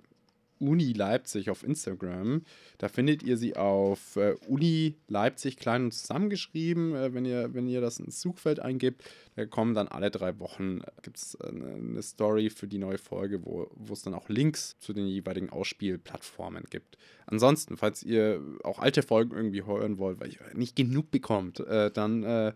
Uni 0.59 0.93
Leipzig 0.93 1.49
auf 1.49 1.63
Instagram. 1.63 2.43
Da 2.77 2.87
findet 2.87 3.23
ihr 3.23 3.37
sie 3.37 3.55
auf 3.55 4.15
äh, 4.15 4.35
Uni 4.47 4.95
Leipzig 5.07 5.57
klein 5.57 5.85
und 5.85 5.93
zusammengeschrieben. 5.93 6.95
Äh, 6.95 7.13
wenn, 7.13 7.25
ihr, 7.25 7.53
wenn 7.53 7.67
ihr 7.67 7.81
das 7.81 7.99
ins 7.99 8.21
Suchfeld 8.21 8.59
eingibt, 8.59 9.03
da 9.35 9.45
kommen 9.45 9.73
dann 9.73 9.87
alle 9.87 10.11
drei 10.11 10.39
Wochen, 10.39 10.81
äh, 10.81 10.91
gibt 11.01 11.17
es 11.17 11.39
eine, 11.39 11.73
eine, 11.73 12.01
Story 12.01 12.49
für 12.49 12.67
die 12.67 12.77
neue 12.77 12.97
Folge, 12.97 13.43
wo 13.43 13.69
es 13.91 14.01
dann 14.01 14.13
auch 14.13 14.29
Links 14.29 14.77
zu 14.79 14.93
den 14.93 15.07
jeweiligen 15.07 15.49
Ausspielplattformen 15.49 16.65
gibt. 16.69 16.97
Ansonsten, 17.25 17.77
falls 17.77 18.03
ihr 18.03 18.41
auch 18.63 18.79
alte 18.79 19.03
Folgen 19.03 19.35
irgendwie 19.35 19.63
hören 19.65 19.97
wollt, 19.97 20.19
weil 20.19 20.31
ihr 20.31 20.39
nicht 20.53 20.75
genug 20.75 21.11
bekommt, 21.11 21.59
äh, 21.59 21.91
dann 21.91 22.23
äh, 22.23 22.53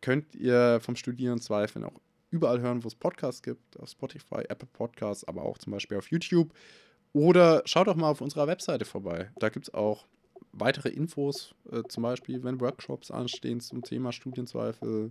könnt 0.00 0.34
ihr 0.34 0.80
vom 0.80 0.96
Studieren 0.96 1.40
Zweifeln 1.40 1.84
auch 1.84 2.00
überall 2.30 2.60
hören, 2.60 2.84
wo 2.84 2.88
es 2.88 2.94
Podcasts 2.94 3.42
gibt, 3.42 3.78
auf 3.78 3.88
Spotify, 3.88 4.42
Apple 4.48 4.68
Podcasts, 4.72 5.24
aber 5.24 5.42
auch 5.42 5.58
zum 5.58 5.72
Beispiel 5.72 5.98
auf 5.98 6.10
YouTube. 6.10 6.52
Oder 7.18 7.62
schaut 7.64 7.88
doch 7.88 7.96
mal 7.96 8.10
auf 8.10 8.20
unserer 8.20 8.46
Webseite 8.46 8.84
vorbei. 8.84 9.32
Da 9.40 9.48
gibt 9.48 9.66
es 9.66 9.74
auch 9.74 10.06
weitere 10.52 10.88
Infos, 10.88 11.52
äh, 11.72 11.82
zum 11.88 12.04
Beispiel, 12.04 12.44
wenn 12.44 12.60
Workshops 12.60 13.10
anstehen 13.10 13.58
zum 13.58 13.82
Thema 13.82 14.12
Studienzweifel 14.12 15.10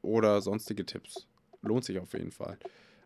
oder 0.00 0.40
sonstige 0.40 0.86
Tipps. 0.86 1.26
Lohnt 1.60 1.84
sich 1.84 1.98
auf 1.98 2.14
jeden 2.14 2.30
Fall. 2.30 2.56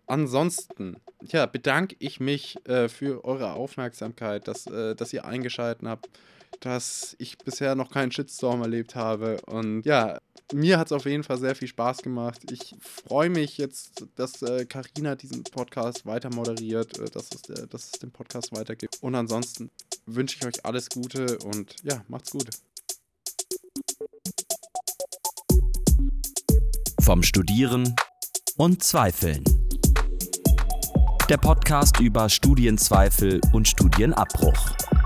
Ansonsten, 0.07 0.99
ja, 1.23 1.47
bedanke 1.47 1.97
ich 1.99 2.21
mich 2.21 2.65
äh, 2.69 2.89
für 2.89 3.25
eure 3.25 3.55
Aufmerksamkeit, 3.55 4.47
dass, 4.47 4.69
äh, 4.69 4.95
dass 4.95 5.13
ihr 5.13 5.25
eingeschaltet 5.25 5.89
habt, 5.89 6.09
dass 6.61 7.17
ich 7.19 7.37
bisher 7.39 7.75
noch 7.75 7.91
keinen 7.91 8.13
Shitstorm 8.13 8.63
erlebt 8.63 8.95
habe. 8.95 9.41
Und 9.47 9.83
ja, 9.83 10.21
mir 10.53 10.79
hat 10.79 10.87
es 10.87 10.93
auf 10.93 11.05
jeden 11.05 11.25
Fall 11.25 11.39
sehr 11.39 11.55
viel 11.55 11.69
Spaß 11.69 11.99
gemacht. 11.99 12.51
Ich 12.51 12.75
freue 12.81 13.31
mich 13.31 13.59
jetzt, 13.59 14.07
dass 14.17 14.45
Karina 14.69 15.13
äh, 15.13 15.17
diesen 15.17 15.43
Podcast 15.45 16.07
weiter 16.07 16.35
moderiert, 16.35 16.99
äh, 16.99 17.11
dass, 17.11 17.29
es, 17.33 17.51
äh, 17.51 17.67
dass 17.67 17.85
es 17.85 17.91
den 17.93 18.11
Podcast 18.11 18.53
weitergibt. 18.53 18.99
Und 19.03 19.15
ansonsten 19.15 19.71
wünsche 20.07 20.37
ich 20.39 20.47
euch 20.47 20.65
alles 20.65 20.89
Gute 20.89 21.39
und 21.39 21.75
ja, 21.83 22.03
macht's 22.09 22.31
gut. 22.31 22.49
Vom 27.03 27.23
Studieren 27.23 27.95
und 28.57 28.83
Zweifeln. 28.83 29.45
Der 31.29 31.37
Podcast 31.37 32.01
über 32.01 32.29
Studienzweifel 32.29 33.41
und 33.53 33.69
Studienabbruch. 33.69 34.98